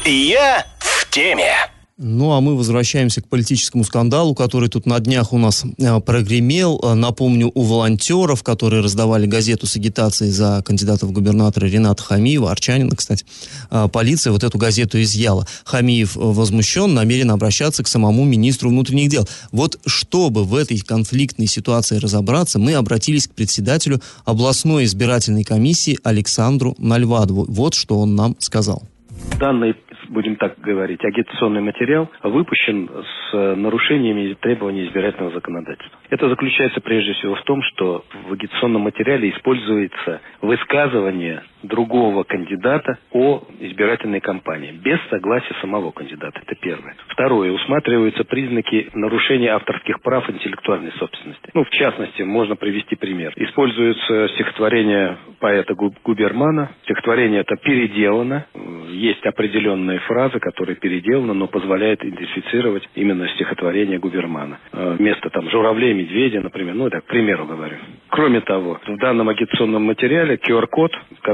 Я 0.06 0.66
в 0.80 1.08
теме. 1.12 1.71
Ну, 2.04 2.32
а 2.32 2.42
мы 2.42 2.58
возвращаемся 2.58 3.22
к 3.22 3.28
политическому 3.28 3.84
скандалу, 3.84 4.34
который 4.34 4.70
тут 4.70 4.88
на 4.88 5.00
днях 5.00 5.34
у 5.34 5.38
нас 5.38 5.64
э, 5.78 6.00
прогремел. 6.00 6.82
Э, 6.84 6.96
напомню, 6.96 7.52
у 7.54 7.62
волонтеров, 7.62 8.42
которые 8.42 8.82
раздавали 8.82 9.28
газету 9.28 9.68
с 9.68 9.76
агитацией 9.76 10.32
за 10.32 10.64
кандидата 10.66 11.06
в 11.06 11.12
губернаторы 11.12 11.70
Рената 11.70 12.02
Хамиева, 12.02 12.50
Арчанина, 12.50 12.96
кстати, 12.96 13.24
э, 13.70 13.88
полиция 13.94 14.34
вот 14.34 14.44
эту 14.44 14.58
газету 14.58 15.00
изъяла. 15.00 15.46
Хамиев 15.64 16.16
возмущен, 16.16 16.92
намерен 16.92 17.30
обращаться 17.30 17.84
к 17.84 17.88
самому 17.88 18.26
министру 18.26 18.70
внутренних 18.70 19.10
дел. 19.10 19.30
Вот 19.52 19.80
чтобы 19.86 20.44
в 20.44 20.56
этой 20.56 20.80
конфликтной 20.80 21.46
ситуации 21.46 21.98
разобраться, 21.98 22.58
мы 22.58 22.74
обратились 22.74 23.28
к 23.28 23.36
председателю 23.36 24.02
областной 24.26 24.86
избирательной 24.86 25.44
комиссии 25.44 26.00
Александру 26.04 26.74
Нальвадову. 26.80 27.46
Вот 27.48 27.76
что 27.76 28.00
он 28.00 28.16
нам 28.16 28.36
сказал. 28.40 28.82
Данный 29.40 29.76
будем 30.10 30.36
так 30.36 30.60
говорить, 30.60 31.04
агитационный 31.04 31.62
материал 31.62 32.10
выпущен 32.24 32.90
с 33.32 33.56
нарушениями 33.56 34.36
требований 34.40 34.86
избирательного 34.88 35.34
законодательства. 35.34 36.00
Это 36.10 36.30
заключается 36.30 36.82
прежде 36.82 37.14
всего 37.14 37.36
в 37.36 37.44
том, 37.44 37.62
что 37.64 38.04
в 38.28 38.34
агитационном 38.34 38.82
материале 38.82 39.30
используется 39.30 40.22
высказывание 40.42 41.44
другого 41.64 42.24
кандидата 42.24 42.98
о 43.12 43.44
избирательной 43.60 44.20
кампании 44.20 44.72
без 44.72 45.00
согласия 45.10 45.54
самого 45.62 45.92
кандидата. 45.92 46.40
Это 46.46 46.56
первое. 46.60 46.96
Второе. 47.08 47.52
Усматриваются 47.52 48.24
признаки 48.24 48.90
нарушения 48.94 49.50
авторских 49.50 50.02
прав 50.02 50.30
интеллектуальной 50.30 50.92
собственности. 50.94 51.50
Ну, 51.54 51.64
в 51.64 51.70
частности, 51.70 52.24
можно 52.24 52.56
привести 52.56 52.96
пример. 52.96 53.34
Используется 53.36 54.30
стихотворение 54.30 55.18
поэта 55.40 55.74
Губермана. 55.76 56.72
Стихотворение 56.84 57.42
это 57.42 57.56
переделано. 57.58 58.46
Есть 59.02 59.26
определенные 59.26 59.98
фразы, 60.02 60.40
которые 60.40 60.76
переделаны, 60.76 61.34
но 61.34 61.48
позволяют 61.48 62.04
идентифицировать 62.04 62.88
именно 62.94 63.28
стихотворение 63.30 63.98
Губермана. 63.98 64.60
Э, 64.72 64.96
вместо 65.00 65.32
там 65.32 65.50
журавлей, 65.50 65.96
медведя, 65.96 66.40
например. 66.42 66.76
Ну, 66.76 66.86
это 66.86 67.02
к 67.02 67.06
примеру 67.06 67.48
говорю. 67.48 67.78
Кроме 68.10 68.42
того, 68.42 68.80
в 68.86 68.98
данном 68.98 69.30
агитационном 69.30 69.82
материале 69.86 70.36
QR-код, 70.36 70.92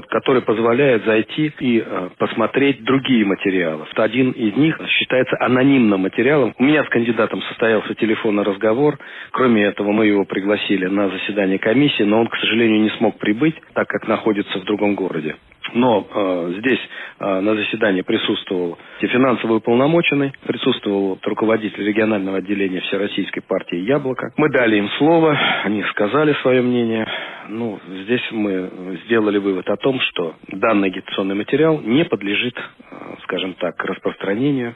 который 0.08 0.44
позволяет 0.44 1.04
зайти 1.04 1.52
и 1.60 1.84
э, 1.86 2.10
посмотреть 2.18 2.86
другие 2.86 3.26
материалы. 3.26 3.86
Один 3.96 4.32
из 4.32 4.56
них 4.56 4.80
считается 4.88 5.36
анонимным 5.42 6.00
материалом. 6.00 6.54
У 6.58 6.64
меня 6.64 6.86
с 6.86 6.88
кандидатом 6.88 7.42
состоялся 7.50 7.94
телефонный 7.96 8.44
разговор. 8.44 8.98
Кроме 9.32 9.66
этого, 9.66 9.92
мы 9.92 10.06
его 10.06 10.24
пригласили 10.24 10.86
на 10.86 11.10
заседание 11.10 11.60
комиссии, 11.60 12.04
но 12.04 12.22
он, 12.22 12.28
к 12.28 12.38
сожалению, 12.38 12.80
не 12.80 12.92
смог 12.92 13.18
прибыть, 13.18 13.56
так 13.74 13.90
как 13.90 14.08
находится 14.08 14.58
в 14.58 14.64
другом 14.64 14.96
городе. 14.96 15.36
Но 15.74 16.08
э, 16.10 16.54
здесь 16.60 16.80
э, 17.20 17.40
на 17.40 17.56
заседании 17.56 18.02
присутствовал 18.02 18.78
финансовый 19.00 19.58
уполномоченный, 19.58 20.32
присутствовал 20.46 21.20
руководитель 21.24 21.84
регионального 21.84 22.38
отделения 22.38 22.82
Всероссийской 22.82 23.42
партии 23.42 23.78
«Яблоко». 23.78 24.32
Мы 24.38 24.50
дали 24.50 24.78
им 24.78 24.90
слово, 24.98 25.38
они 25.64 25.84
сказали 25.92 26.34
свое 26.42 26.62
мнение. 26.62 27.08
Ну, 27.50 27.80
здесь 28.04 28.22
мы 28.32 29.00
сделали 29.06 29.38
вывод 29.38 29.70
о 29.70 29.78
том, 29.78 30.00
что 30.00 30.36
данный 30.50 30.90
агитационный 30.90 31.36
материал 31.36 31.80
не 31.82 32.06
подлежит, 32.06 32.58
э, 32.58 32.96
скажем 33.24 33.54
так, 33.56 33.84
распространению 33.84 34.76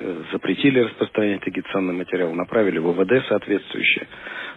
э, 0.00 0.22
запретили 0.32 0.80
распространять 0.80 1.46
агитационный 1.46 1.94
материал, 1.94 2.32
направили 2.32 2.78
в 2.78 2.88
ОВД 2.88 3.26
соответствующее 3.28 4.06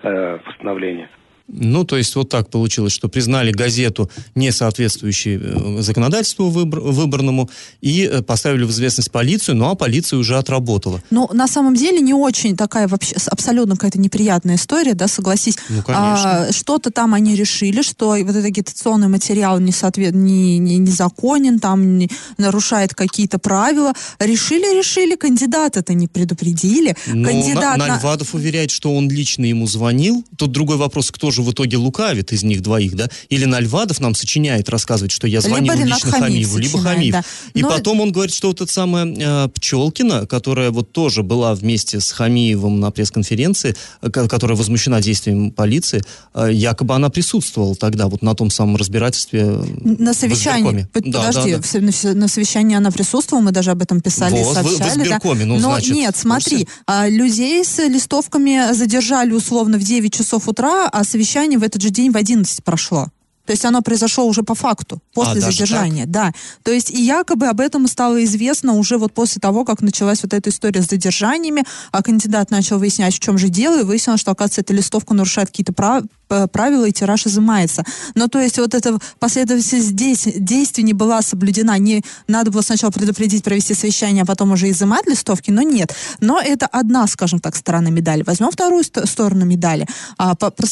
э, 0.03 0.39
постановление. 0.45 1.09
Ну, 1.53 1.83
то 1.83 1.97
есть 1.97 2.15
вот 2.15 2.29
так 2.29 2.49
получилось, 2.49 2.93
что 2.93 3.09
признали 3.09 3.51
газету 3.51 4.09
не 4.35 4.51
соответствующей 4.51 5.37
э, 5.41 5.81
законодательству 5.81 6.49
выбор, 6.49 6.79
выборному 6.79 7.49
и 7.81 8.09
э, 8.11 8.21
поставили 8.21 8.63
в 8.63 8.71
известность 8.71 9.11
полицию, 9.11 9.55
ну 9.55 9.69
а 9.69 9.75
полиция 9.75 10.17
уже 10.17 10.37
отработала. 10.37 11.01
Ну, 11.11 11.29
на 11.33 11.47
самом 11.47 11.75
деле 11.75 11.99
не 11.99 12.13
очень 12.13 12.55
такая 12.55 12.87
вообще 12.87 13.15
абсолютно 13.27 13.75
какая-то 13.75 13.99
неприятная 13.99 14.55
история, 14.55 14.93
да, 14.93 15.07
согласись. 15.07 15.57
Ну, 15.69 15.83
конечно. 15.83 16.47
А, 16.47 16.51
что-то 16.53 16.89
там 16.91 17.13
они 17.13 17.35
решили, 17.35 17.81
что 17.81 18.09
вот 18.11 18.29
этот 18.29 18.45
агитационный 18.45 19.09
материал 19.09 19.59
не 19.59 19.71
соответ... 19.71 20.15
не, 20.15 20.57
не, 20.57 20.77
незаконен, 20.77 21.59
там 21.59 21.97
не, 21.97 22.09
нарушает 22.37 22.93
какие-то 22.93 23.39
правила. 23.39 23.93
Решили, 24.19 24.77
решили, 24.77 25.15
кандидата-то 25.15 25.93
не 25.93 26.07
предупредили. 26.07 26.95
Но 27.07 27.27
Кандидат 27.27 27.77
на, 27.77 27.87
Нальвадов 27.87 28.33
уверяет, 28.35 28.71
что 28.71 28.95
он 28.95 29.09
лично 29.09 29.45
ему 29.45 29.67
звонил. 29.67 30.23
Тут 30.37 30.51
другой 30.51 30.77
вопрос, 30.77 31.11
кто 31.11 31.31
же 31.31 31.40
в 31.41 31.51
итоге 31.51 31.77
лукавит 31.77 32.31
из 32.31 32.43
них 32.43 32.61
двоих, 32.61 32.95
да? 32.95 33.09
Или 33.29 33.45
Нальвадов 33.45 33.99
нам 33.99 34.15
сочиняет 34.15 34.69
рассказывать, 34.69 35.11
что 35.11 35.27
я 35.27 35.41
звонил 35.41 35.73
либо 35.73 35.85
лично 35.85 36.11
Хамиеву, 36.11 36.57
либо 36.57 36.79
Хамиев. 36.79 37.13
Да. 37.13 37.23
И 37.53 37.61
Но... 37.61 37.69
потом 37.69 38.01
он 38.01 38.11
говорит, 38.11 38.33
что 38.33 38.47
вот 38.47 38.61
эта 38.61 38.71
самая 38.71 39.05
э, 39.05 39.49
Пчелкина, 39.49 40.25
которая 40.27 40.71
вот 40.71 40.91
тоже 40.91 41.23
была 41.23 41.53
вместе 41.55 41.99
с 41.99 42.11
Хамиевым 42.11 42.79
на 42.79 42.91
пресс-конференции, 42.91 43.75
э, 44.01 44.09
которая 44.09 44.57
возмущена 44.57 45.01
действием 45.01 45.51
полиции, 45.51 46.03
э, 46.33 46.49
якобы 46.51 46.95
она 46.95 47.09
присутствовала 47.09 47.75
тогда 47.75 48.07
вот 48.07 48.21
на 48.21 48.35
том 48.35 48.49
самом 48.49 48.75
разбирательстве 48.75 49.45
на 49.45 50.13
совещании. 50.13 50.87
Подожди, 50.91 51.11
да, 51.11 51.59
да, 51.59 51.79
да. 51.79 52.13
на 52.13 52.27
совещании 52.27 52.75
она 52.75 52.91
присутствовала, 52.91 53.43
мы 53.43 53.51
даже 53.51 53.71
об 53.71 53.81
этом 53.81 54.01
писали 54.01 54.41
вот, 54.41 54.51
и 54.51 54.53
сообщали. 54.53 55.03
В, 55.03 55.05
в 55.05 55.09
да? 55.09 55.45
ну, 55.45 55.55
Но 55.55 55.59
значит, 55.59 55.95
нет, 55.95 56.15
смотри, 56.17 56.67
а, 56.85 57.07
людей 57.07 57.63
с 57.63 57.79
листовками 57.87 58.73
задержали 58.73 59.31
условно 59.31 59.77
в 59.77 59.83
9 59.83 60.13
часов 60.13 60.47
утра, 60.47 60.87
а 60.87 61.03
совещание 61.21 61.59
в 61.59 61.63
этот 61.63 61.81
же 61.81 61.89
день 61.89 62.11
в 62.11 62.17
11 62.17 62.63
прошло. 62.63 63.07
То 63.45 63.53
есть 63.53 63.65
оно 63.65 63.81
произошло 63.81 64.25
уже 64.25 64.43
по 64.43 64.55
факту, 64.55 65.01
после 65.13 65.41
а, 65.41 65.51
задержания, 65.51 66.05
да. 66.05 66.31
То 66.63 66.71
есть 66.71 66.91
и 66.91 67.01
якобы 67.01 67.47
об 67.47 67.59
этом 67.59 67.87
стало 67.87 68.23
известно 68.23 68.73
уже 68.73 68.97
вот 68.97 69.13
после 69.13 69.39
того, 69.39 69.65
как 69.65 69.81
началась 69.81 70.23
вот 70.23 70.33
эта 70.33 70.49
история 70.51 70.81
с 70.81 70.87
задержаниями, 70.87 71.63
а 71.91 72.03
кандидат 72.03 72.51
начал 72.51 72.77
выяснять, 72.77 73.15
в 73.15 73.19
чем 73.19 73.37
же 73.37 73.49
дело, 73.49 73.81
и 73.81 73.83
выяснилось, 73.83 74.21
что, 74.21 74.31
оказывается, 74.31 74.61
эта 74.61 74.73
листовка 74.73 75.13
нарушает 75.13 75.49
какие-то 75.49 75.73
прав 75.73 76.03
правила, 76.51 76.85
и 76.85 76.91
тираж 76.91 77.25
изымается. 77.25 77.83
Но 78.15 78.27
то 78.27 78.39
есть 78.39 78.57
вот 78.57 78.73
эта 78.73 78.97
последовательность 79.19 79.87
здесь 79.87 80.27
действий 80.35 80.83
не 80.83 80.93
была 80.93 81.21
соблюдена. 81.21 81.77
Не 81.77 82.03
надо 82.27 82.51
было 82.51 82.61
сначала 82.61 82.91
предупредить, 82.91 83.43
провести 83.43 83.73
совещание, 83.73 84.23
а 84.23 84.25
потом 84.25 84.51
уже 84.51 84.69
изымать 84.69 85.07
листовки, 85.07 85.51
но 85.51 85.61
нет. 85.61 85.93
Но 86.19 86.39
это 86.39 86.67
одна, 86.67 87.07
скажем 87.07 87.39
так, 87.39 87.55
сторона 87.55 87.89
медали. 87.89 88.23
Возьмем 88.23 88.51
вторую 88.51 88.83
ст- 88.83 89.07
сторону 89.07 89.45
медали. 89.45 89.87
А, 90.17 90.35
по, 90.35 90.51
по, 90.51 90.65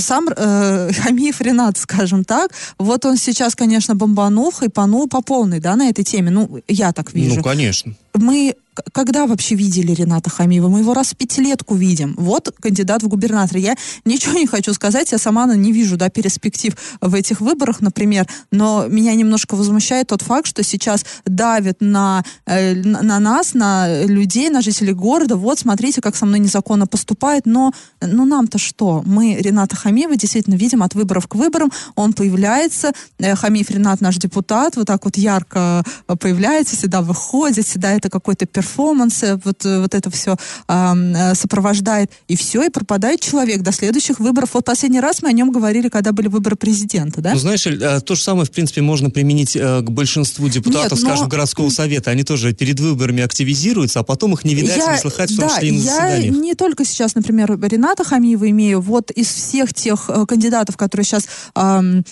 сам 0.00 0.28
э, 0.28 0.90
Хамиев 1.02 1.40
Ренат, 1.40 1.78
скажем 1.78 2.24
так, 2.24 2.52
вот 2.78 3.04
он 3.04 3.16
сейчас, 3.16 3.54
конечно, 3.54 3.94
бомбанул, 3.94 4.52
хайпанул 4.52 5.08
по 5.08 5.22
полной, 5.22 5.60
да, 5.60 5.76
на 5.76 5.88
этой 5.88 6.04
теме. 6.04 6.30
Ну, 6.30 6.60
я 6.68 6.92
так 6.92 7.12
вижу. 7.12 7.36
Ну, 7.36 7.42
конечно. 7.42 7.94
Мы 8.14 8.54
когда 8.92 9.26
вообще 9.26 9.54
видели 9.54 9.92
Рената 9.92 10.30
Хамиева? 10.30 10.68
Мы 10.68 10.80
его 10.80 10.94
раз 10.94 11.12
в 11.12 11.16
пятилетку 11.16 11.74
видим. 11.74 12.14
Вот 12.18 12.54
кандидат 12.60 13.02
в 13.02 13.08
губернаторы. 13.08 13.60
Я 13.60 13.76
ничего 14.04 14.38
не 14.38 14.46
хочу 14.46 14.72
сказать, 14.72 15.12
я 15.12 15.18
сама 15.18 15.46
не 15.54 15.72
вижу 15.72 15.96
да, 15.96 16.08
перспектив 16.08 16.74
в 17.00 17.14
этих 17.14 17.40
выборах, 17.40 17.80
например, 17.80 18.26
но 18.50 18.86
меня 18.88 19.14
немножко 19.14 19.56
возмущает 19.56 20.08
тот 20.08 20.22
факт, 20.22 20.46
что 20.46 20.62
сейчас 20.62 21.04
давят 21.26 21.78
на, 21.80 22.24
э, 22.46 22.74
на 22.74 23.18
нас, 23.18 23.54
на 23.54 24.04
людей, 24.04 24.48
на 24.48 24.62
жителей 24.62 24.94
города. 24.94 25.36
Вот, 25.36 25.58
смотрите, 25.58 26.00
как 26.00 26.16
со 26.16 26.24
мной 26.26 26.38
незаконно 26.38 26.86
поступает, 26.86 27.46
но 27.46 27.72
ну 28.00 28.24
нам-то 28.24 28.58
что? 28.58 29.02
Мы 29.04 29.36
Рената 29.40 29.76
Хамиева 29.76 30.16
действительно 30.16 30.54
видим 30.54 30.82
от 30.82 30.94
выборов 30.94 31.28
к 31.28 31.34
выборам. 31.34 31.70
Он 31.94 32.12
появляется, 32.12 32.92
э, 33.18 33.34
Хамиев 33.34 33.70
Ренат 33.70 34.00
наш 34.00 34.16
депутат, 34.16 34.76
вот 34.76 34.86
так 34.86 35.04
вот 35.04 35.16
ярко 35.16 35.84
появляется, 36.06 36.76
всегда 36.76 37.02
выходит, 37.02 37.66
всегда 37.66 37.92
это 37.92 38.08
какой-то 38.08 38.46
перформансы, 38.62 39.40
вот, 39.44 39.64
э, 39.66 39.80
вот 39.80 39.94
это 39.94 40.10
все 40.10 40.36
э, 40.68 41.34
сопровождает, 41.34 42.10
и 42.28 42.36
все, 42.36 42.62
и 42.62 42.70
пропадает 42.70 43.20
человек 43.20 43.62
до 43.62 43.72
следующих 43.72 44.20
выборов. 44.20 44.50
Вот 44.54 44.64
последний 44.64 45.00
раз 45.00 45.22
мы 45.22 45.28
о 45.28 45.32
нем 45.32 45.50
говорили, 45.50 45.88
когда 45.88 46.12
были 46.12 46.28
выборы 46.28 46.56
президента, 46.56 47.20
да? 47.20 47.32
Ну, 47.32 47.38
знаешь, 47.38 47.66
э, 47.66 48.00
то 48.00 48.14
же 48.14 48.22
самое, 48.22 48.46
в 48.46 48.50
принципе, 48.50 48.82
можно 48.82 49.10
применить 49.10 49.56
э, 49.56 49.80
к 49.80 49.90
большинству 49.90 50.48
депутатов, 50.48 50.98
Нет, 50.98 51.02
но... 51.02 51.08
скажем, 51.08 51.28
городского 51.28 51.70
совета. 51.70 52.10
Они 52.10 52.22
тоже 52.22 52.52
перед 52.52 52.78
выборами 52.78 53.22
активизируются, 53.22 54.00
а 54.00 54.02
потом 54.02 54.34
их 54.34 54.44
не 54.44 54.54
видать, 54.54 54.76
я, 54.76 54.92
не 54.92 54.98
слыхать, 54.98 55.30
в 55.30 55.36
том 55.36 55.48
да, 55.48 55.54
числе 55.54 55.68
и 55.68 55.72
на 55.72 56.08
я 56.08 56.28
не 56.28 56.54
только 56.54 56.84
сейчас, 56.84 57.14
например, 57.14 57.58
Рената 57.60 58.04
Хамиева 58.04 58.48
имею, 58.50 58.80
вот 58.80 59.10
из 59.10 59.28
всех 59.28 59.74
тех 59.74 60.08
кандидатов, 60.28 60.76
которые 60.76 61.04
сейчас 61.04 61.26
э, 61.54 62.02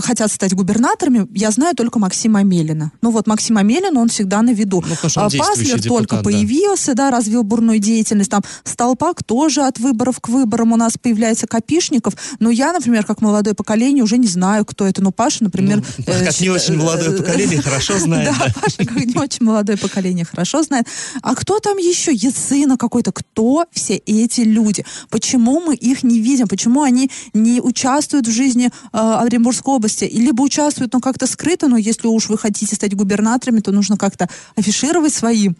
хотят 0.00 0.30
стать 0.30 0.54
губернаторами, 0.54 1.26
я 1.34 1.50
знаю 1.50 1.74
только 1.74 1.98
Максима 1.98 2.40
Амелина. 2.40 2.92
Ну 3.02 3.10
вот 3.10 3.26
Максим 3.26 3.56
Амелин, 3.58 3.96
он 3.96 4.08
всегда 4.08 4.42
на 4.42 4.52
виду. 4.52 4.84
Ну, 4.86 4.94
потому 4.94 5.10
что 5.10 5.20
он 5.20 5.26
а, 5.26 5.30
депутат, 5.30 5.58
только 5.88 6.16
да. 6.16 6.22
появился, 6.22 6.94
да, 6.94 7.10
развил 7.10 7.42
бурную 7.42 7.78
деятельность. 7.78 8.30
Там 8.30 8.42
Столпак 8.64 9.22
тоже 9.22 9.62
от 9.62 9.78
выборов 9.78 10.20
к 10.20 10.28
выборам 10.28 10.72
у 10.72 10.76
нас 10.76 10.94
появляется 11.00 11.46
Копишников. 11.46 12.14
Но 12.38 12.50
я, 12.50 12.72
например, 12.72 13.04
как 13.04 13.20
молодое 13.20 13.54
поколение, 13.54 14.04
уже 14.04 14.18
не 14.18 14.26
знаю, 14.26 14.64
кто 14.64 14.86
это. 14.86 15.02
Ну, 15.02 15.12
Паша, 15.12 15.44
например... 15.44 15.82
Ну, 15.98 16.04
э, 16.06 16.24
как 16.24 16.40
не 16.40 16.46
счит- 16.46 16.50
очень 16.50 16.76
молодое 16.76 17.12
э, 17.12 17.16
поколение, 17.16 17.62
хорошо 17.62 17.98
знает. 17.98 18.34
Да, 18.38 18.46
Паша, 18.60 18.78
как 18.78 19.04
не 19.04 19.16
очень 19.16 19.44
молодое 19.44 19.78
поколение, 19.78 20.24
хорошо 20.24 20.62
знает. 20.62 20.86
А 21.22 21.34
кто 21.34 21.58
там 21.58 21.76
еще? 21.78 22.12
Яцина 22.12 22.76
какой-то. 22.76 23.12
Кто 23.12 23.66
все 23.72 23.96
эти 23.96 24.42
люди? 24.42 24.84
Почему 25.10 25.60
мы 25.60 25.74
их 25.74 26.02
не 26.02 26.20
видим? 26.20 26.48
Почему 26.48 26.82
они 26.82 27.10
не 27.34 27.60
участвуют 27.60 28.26
в 28.26 28.32
жизни 28.32 28.66
э, 28.66 28.70
Оренбургской 28.92 29.74
области? 29.74 30.04
И 30.04 30.20
либо 30.20 30.42
участвуют, 30.42 30.92
но 30.92 31.00
как-то 31.00 31.26
скрыто, 31.26 31.68
но 31.68 31.76
если 31.76 32.06
уж 32.06 32.28
вы 32.28 32.38
хотите 32.38 32.74
стать 32.74 32.94
губернаторами, 32.94 33.60
то 33.60 33.72
нужно 33.72 33.96
как-то 33.96 34.28
афишировать 34.56 35.14
свои 35.14 35.50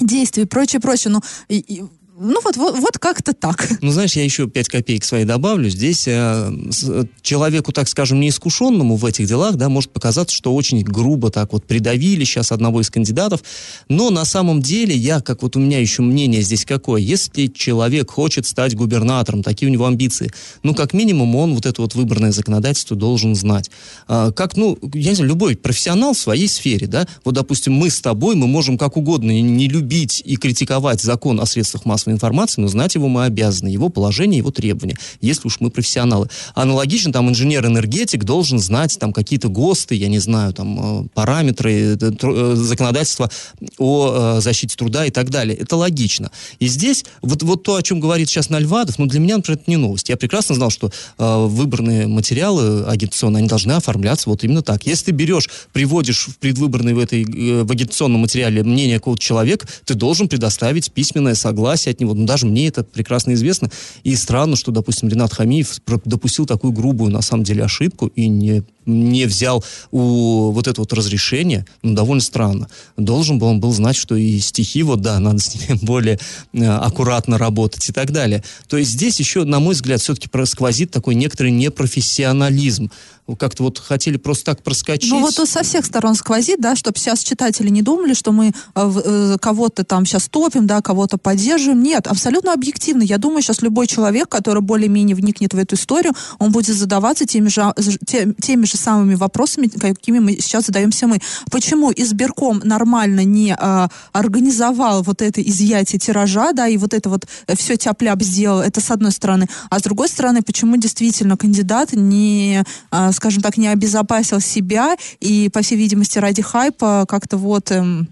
действия 0.00 0.44
и 0.44 0.46
прочее, 0.46 0.80
прочее. 0.80 1.12
Ну, 1.12 1.20
и- 1.48 1.58
и- 1.58 1.84
ну 2.20 2.40
вот, 2.42 2.56
вот, 2.56 2.78
вот 2.78 2.98
как-то 2.98 3.32
так. 3.32 3.68
Ну, 3.80 3.92
знаешь, 3.92 4.14
я 4.14 4.24
еще 4.24 4.48
5 4.48 4.68
копеек 4.68 5.04
свои 5.04 5.24
добавлю. 5.24 5.70
Здесь 5.70 6.04
э, 6.08 6.50
с- 6.70 7.06
человеку, 7.22 7.72
так 7.72 7.88
скажем, 7.88 8.20
неискушенному 8.20 8.96
в 8.96 9.04
этих 9.04 9.26
делах, 9.26 9.54
да, 9.56 9.68
может 9.68 9.92
показаться, 9.92 10.34
что 10.34 10.54
очень 10.54 10.82
грубо 10.82 11.30
так 11.30 11.52
вот 11.52 11.64
придавили 11.64 12.24
сейчас 12.24 12.50
одного 12.50 12.80
из 12.80 12.90
кандидатов. 12.90 13.42
Но 13.88 14.10
на 14.10 14.24
самом 14.24 14.62
деле, 14.62 14.96
я, 14.96 15.20
как 15.20 15.42
вот 15.42 15.56
у 15.56 15.60
меня 15.60 15.78
еще 15.78 16.02
мнение 16.02 16.42
здесь 16.42 16.64
какое, 16.64 17.00
если 17.00 17.46
человек 17.46 18.10
хочет 18.10 18.46
стать 18.46 18.74
губернатором, 18.74 19.42
такие 19.42 19.68
у 19.68 19.72
него 19.72 19.86
амбиции, 19.86 20.32
ну, 20.62 20.74
как 20.74 20.92
минимум, 20.94 21.36
он 21.36 21.54
вот 21.54 21.66
это 21.66 21.82
вот 21.82 21.94
выборное 21.94 22.32
законодательство 22.32 22.96
должен 22.96 23.34
знать. 23.36 23.70
А, 24.08 24.32
как, 24.32 24.56
ну, 24.56 24.76
я 24.94 25.10
не 25.10 25.16
знаю, 25.16 25.30
любой 25.30 25.56
профессионал 25.56 26.14
в 26.14 26.18
своей 26.18 26.48
сфере, 26.48 26.88
да, 26.88 27.06
вот, 27.24 27.34
допустим, 27.34 27.74
мы 27.74 27.90
с 27.90 28.00
тобой, 28.00 28.34
мы 28.34 28.48
можем 28.48 28.76
как 28.76 28.96
угодно 28.96 29.30
не 29.30 29.68
любить 29.68 30.20
и 30.24 30.36
критиковать 30.36 31.00
закон 31.00 31.40
о 31.40 31.46
средствах 31.46 31.84
массовой 31.84 32.07
информации, 32.12 32.60
но 32.60 32.68
знать 32.68 32.94
его 32.94 33.08
мы 33.08 33.24
обязаны, 33.24 33.68
его 33.68 33.88
положение, 33.88 34.38
его 34.38 34.50
требования, 34.50 34.96
если 35.20 35.48
уж 35.48 35.60
мы 35.60 35.70
профессионалы. 35.70 36.28
Аналогично, 36.54 37.12
там, 37.12 37.28
инженер-энергетик 37.28 38.24
должен 38.24 38.58
знать 38.58 38.98
там 38.98 39.12
какие-то 39.12 39.48
ГОСТы, 39.48 39.94
я 39.94 40.08
не 40.08 40.18
знаю, 40.18 40.52
там, 40.52 41.04
э, 41.04 41.08
параметры 41.14 41.72
э, 41.72 41.96
э, 42.00 42.54
законодательства 42.56 43.30
о 43.78 44.40
защите 44.40 44.76
труда 44.76 45.06
и 45.06 45.10
так 45.10 45.30
далее. 45.30 45.56
Это 45.56 45.76
логично. 45.76 46.30
И 46.58 46.66
здесь 46.66 47.04
вот, 47.22 47.42
вот 47.42 47.62
то, 47.62 47.76
о 47.76 47.82
чем 47.82 48.00
говорит 48.00 48.28
сейчас 48.28 48.50
Нальвадов, 48.50 48.98
ну, 48.98 49.06
для 49.06 49.20
меня, 49.20 49.36
например, 49.36 49.58
это 49.60 49.70
не 49.70 49.76
новость. 49.76 50.08
Я 50.08 50.16
прекрасно 50.16 50.54
знал, 50.54 50.70
что 50.70 50.90
э, 51.18 51.46
выборные 51.46 52.06
материалы 52.06 52.84
агитационные, 52.84 53.40
они 53.40 53.48
должны 53.48 53.72
оформляться 53.72 54.28
вот 54.30 54.44
именно 54.44 54.62
так. 54.62 54.86
Если 54.86 55.06
ты 55.06 55.10
берешь, 55.12 55.48
приводишь 55.72 56.28
в 56.28 56.38
предвыборный 56.38 56.94
в, 56.94 56.98
этой, 56.98 57.22
э, 57.22 57.62
в 57.64 57.70
агитационном 57.70 58.22
материале 58.22 58.62
мнение 58.62 58.98
какого-то 58.98 59.22
человека, 59.22 59.66
ты 59.84 59.94
должен 59.94 60.28
предоставить 60.28 60.92
письменное 60.92 61.34
согласие 61.34 61.92
от 61.98 62.00
него. 62.00 62.14
Ну, 62.14 62.24
даже 62.26 62.46
мне 62.46 62.68
это 62.68 62.84
прекрасно 62.84 63.32
известно. 63.32 63.70
И 64.04 64.14
странно, 64.14 64.56
что, 64.56 64.70
допустим, 64.70 65.08
Ренат 65.08 65.32
Хамиев 65.32 65.78
допустил 66.04 66.46
такую 66.46 66.72
грубую, 66.72 67.10
на 67.10 67.22
самом 67.22 67.44
деле, 67.44 67.64
ошибку 67.64 68.06
и 68.06 68.28
не, 68.28 68.62
не 68.88 69.26
взял 69.26 69.64
у 69.90 70.50
вот 70.50 70.66
это 70.66 70.80
вот 70.80 70.92
разрешение. 70.92 71.66
Ну, 71.82 71.94
довольно 71.94 72.22
странно. 72.22 72.68
Должен 72.96 73.38
был 73.38 73.48
он 73.48 73.60
был 73.60 73.72
знать, 73.72 73.96
что 73.96 74.16
и 74.16 74.38
стихи, 74.40 74.82
вот 74.82 75.00
да, 75.00 75.18
надо 75.18 75.38
с 75.38 75.54
ними 75.54 75.78
более 75.82 76.18
э, 76.52 76.66
аккуратно 76.66 77.38
работать 77.38 77.88
и 77.88 77.92
так 77.92 78.10
далее. 78.10 78.42
То 78.68 78.76
есть 78.76 78.92
здесь 78.92 79.18
еще, 79.20 79.44
на 79.44 79.60
мой 79.60 79.74
взгляд, 79.74 80.00
все-таки 80.00 80.28
сквозит 80.46 80.90
такой 80.90 81.14
некоторый 81.14 81.50
непрофессионализм. 81.50 82.90
Как-то 83.38 83.62
вот 83.62 83.78
хотели 83.78 84.16
просто 84.16 84.46
так 84.46 84.62
проскочить. 84.62 85.10
Ну 85.10 85.20
вот 85.20 85.34
со 85.34 85.62
всех 85.62 85.84
сторон 85.84 86.14
сквозит, 86.14 86.60
да, 86.60 86.74
чтобы 86.76 86.98
сейчас 86.98 87.22
читатели 87.22 87.68
не 87.68 87.82
думали, 87.82 88.14
что 88.14 88.32
мы 88.32 88.48
э, 88.48 88.52
э, 88.74 89.36
кого-то 89.38 89.84
там 89.84 90.06
сейчас 90.06 90.28
топим, 90.28 90.66
да, 90.66 90.80
кого-то 90.80 91.18
поддерживаем. 91.18 91.82
Нет, 91.82 92.06
абсолютно 92.06 92.54
объективно. 92.54 93.02
Я 93.02 93.18
думаю, 93.18 93.42
сейчас 93.42 93.60
любой 93.60 93.86
человек, 93.86 94.30
который 94.30 94.62
более-менее 94.62 95.14
вникнет 95.14 95.52
в 95.52 95.58
эту 95.58 95.74
историю, 95.74 96.14
он 96.38 96.52
будет 96.52 96.74
задаваться 96.74 97.26
теми 97.26 97.48
же, 97.48 97.60
а, 97.60 97.74
те- 98.06 98.32
теми 98.40 98.64
же 98.64 98.77
самыми 98.78 99.14
вопросами, 99.14 99.66
какими 99.66 100.18
мы 100.18 100.32
сейчас 100.34 100.66
задаемся 100.66 101.06
мы. 101.06 101.20
Почему 101.50 101.92
избирком 101.92 102.60
нормально 102.64 103.24
не 103.24 103.54
а, 103.58 103.88
организовал 104.12 105.02
вот 105.02 105.22
это 105.22 105.42
изъятие 105.42 105.98
тиража, 105.98 106.52
да, 106.52 106.68
и 106.68 106.76
вот 106.76 106.94
это 106.94 107.08
вот 107.08 107.26
все 107.56 107.76
тяп-ляп 107.76 108.22
сделал, 108.22 108.60
это 108.60 108.80
с 108.80 108.90
одной 108.90 109.12
стороны. 109.12 109.46
А 109.70 109.78
с 109.78 109.82
другой 109.82 110.08
стороны, 110.08 110.42
почему 110.42 110.76
действительно 110.76 111.36
кандидат 111.36 111.92
не, 111.92 112.64
а, 112.90 113.12
скажем 113.12 113.42
так, 113.42 113.56
не 113.56 113.68
обезопасил 113.68 114.40
себя 114.40 114.96
и, 115.20 115.50
по 115.52 115.62
всей 115.62 115.76
видимости, 115.76 116.18
ради 116.18 116.42
хайпа 116.42 117.04
как-то 117.08 117.36
вот 117.36 117.70
эм, 117.70 118.08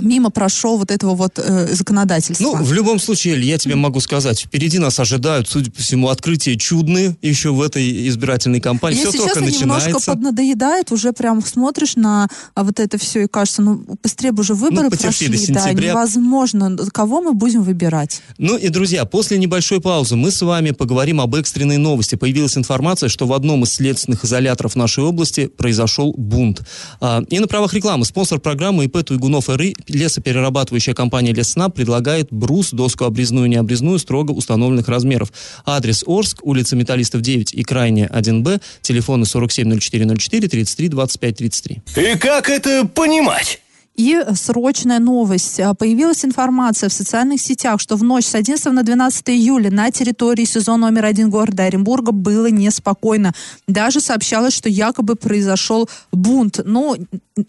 мимо 0.00 0.30
прошел 0.30 0.78
вот 0.78 0.90
этого 0.90 1.14
вот 1.14 1.38
э, 1.38 1.74
законодательства. 1.74 2.44
Ну, 2.44 2.62
в 2.62 2.72
любом 2.72 2.98
случае, 2.98 3.34
Эль, 3.34 3.44
я 3.44 3.58
тебе 3.58 3.74
могу 3.74 4.00
сказать, 4.00 4.40
впереди 4.40 4.78
нас 4.78 4.98
ожидают, 5.00 5.48
судя 5.48 5.70
по 5.70 5.80
всему, 5.80 6.08
открытия 6.08 6.56
чудные 6.56 7.16
еще 7.22 7.52
в 7.52 7.62
этой 7.62 8.08
избирательной 8.08 8.60
кампании. 8.60 8.98
Если 8.98 9.18
все 9.18 9.18
только 9.18 9.40
честно, 9.40 9.60
немножко 9.60 9.84
начинается. 9.86 10.10
поднадоедает, 10.10 10.92
уже 10.92 11.12
прям 11.12 11.44
смотришь 11.44 11.96
на 11.96 12.28
а, 12.54 12.64
вот 12.64 12.80
это 12.80 12.98
все 12.98 13.24
и 13.24 13.26
кажется, 13.26 13.62
ну, 13.62 13.84
быстрее 14.02 14.32
бы 14.32 14.40
уже 14.40 14.54
выборы 14.54 14.84
Ну, 14.84 14.90
потерпи 14.90 15.26
до 15.26 15.32
прошли, 15.32 15.54
да, 15.54 15.60
сентября. 15.62 15.90
невозможно. 15.90 16.76
Кого 16.92 17.20
мы 17.20 17.32
будем 17.34 17.62
выбирать? 17.62 18.22
Ну 18.38 18.56
и, 18.56 18.68
друзья, 18.68 19.04
после 19.04 19.38
небольшой 19.38 19.80
паузы 19.80 20.16
мы 20.16 20.30
с 20.30 20.42
вами 20.42 20.72
поговорим 20.72 21.20
об 21.20 21.34
экстренной 21.34 21.78
новости. 21.78 22.14
Появилась 22.16 22.56
информация, 22.56 23.08
что 23.08 23.26
в 23.26 23.32
одном 23.32 23.64
из 23.64 23.72
следственных 23.72 24.24
изоляторов 24.24 24.76
нашей 24.76 25.04
области 25.04 25.46
произошел 25.46 26.14
бунт. 26.16 26.62
А, 27.00 27.22
и 27.28 27.38
на 27.38 27.46
правах 27.46 27.74
рекламы 27.74 28.04
спонсор 28.04 28.40
программы 28.40 28.84
ИП 28.86 29.04
Туйгунов 29.04 29.48
РИ, 29.48 29.74
лесоперерабатывающая 29.88 30.94
компания 30.94 31.32
Леснаб 31.32 31.74
предлагает 31.74 32.28
брус, 32.30 32.70
доску 32.70 33.04
обрезную 33.04 33.46
и 33.46 33.48
необрезную 33.48 33.98
строго 33.98 34.32
установленных 34.32 34.88
размеров. 34.88 35.32
Адрес 35.64 36.04
Орск, 36.06 36.40
улица 36.42 36.76
Металлистов 36.76 37.20
9 37.22 37.54
и 37.54 37.62
крайне 37.62 38.06
1Б, 38.06 38.60
телефоны 38.82 39.24
470404 39.24 40.48
33 40.48 40.88
25 40.88 41.36
33. 41.36 41.82
И 41.96 42.18
как 42.18 42.48
это 42.48 42.86
понимать? 42.86 43.60
И 43.96 44.20
срочная 44.34 44.98
новость. 44.98 45.60
А, 45.60 45.72
Появилась 45.74 46.24
информация 46.24 46.88
в 46.88 46.92
социальных 46.92 47.40
сетях, 47.40 47.80
что 47.80 47.94
в 47.96 48.02
ночь 48.02 48.26
с 48.26 48.34
11 48.34 48.72
на 48.72 48.82
12 48.82 49.30
июля 49.30 49.70
на 49.70 49.90
территории 49.92 50.44
сезон 50.44 50.80
номер 50.80 51.04
один 51.04 51.30
города 51.30 51.62
Оренбурга 51.62 52.10
было 52.10 52.46
неспокойно. 52.46 53.32
Даже 53.68 54.00
сообщалось, 54.00 54.52
что 54.54 54.68
якобы 54.68 55.14
произошел 55.14 55.88
бунт. 56.10 56.60
Но 56.64 56.96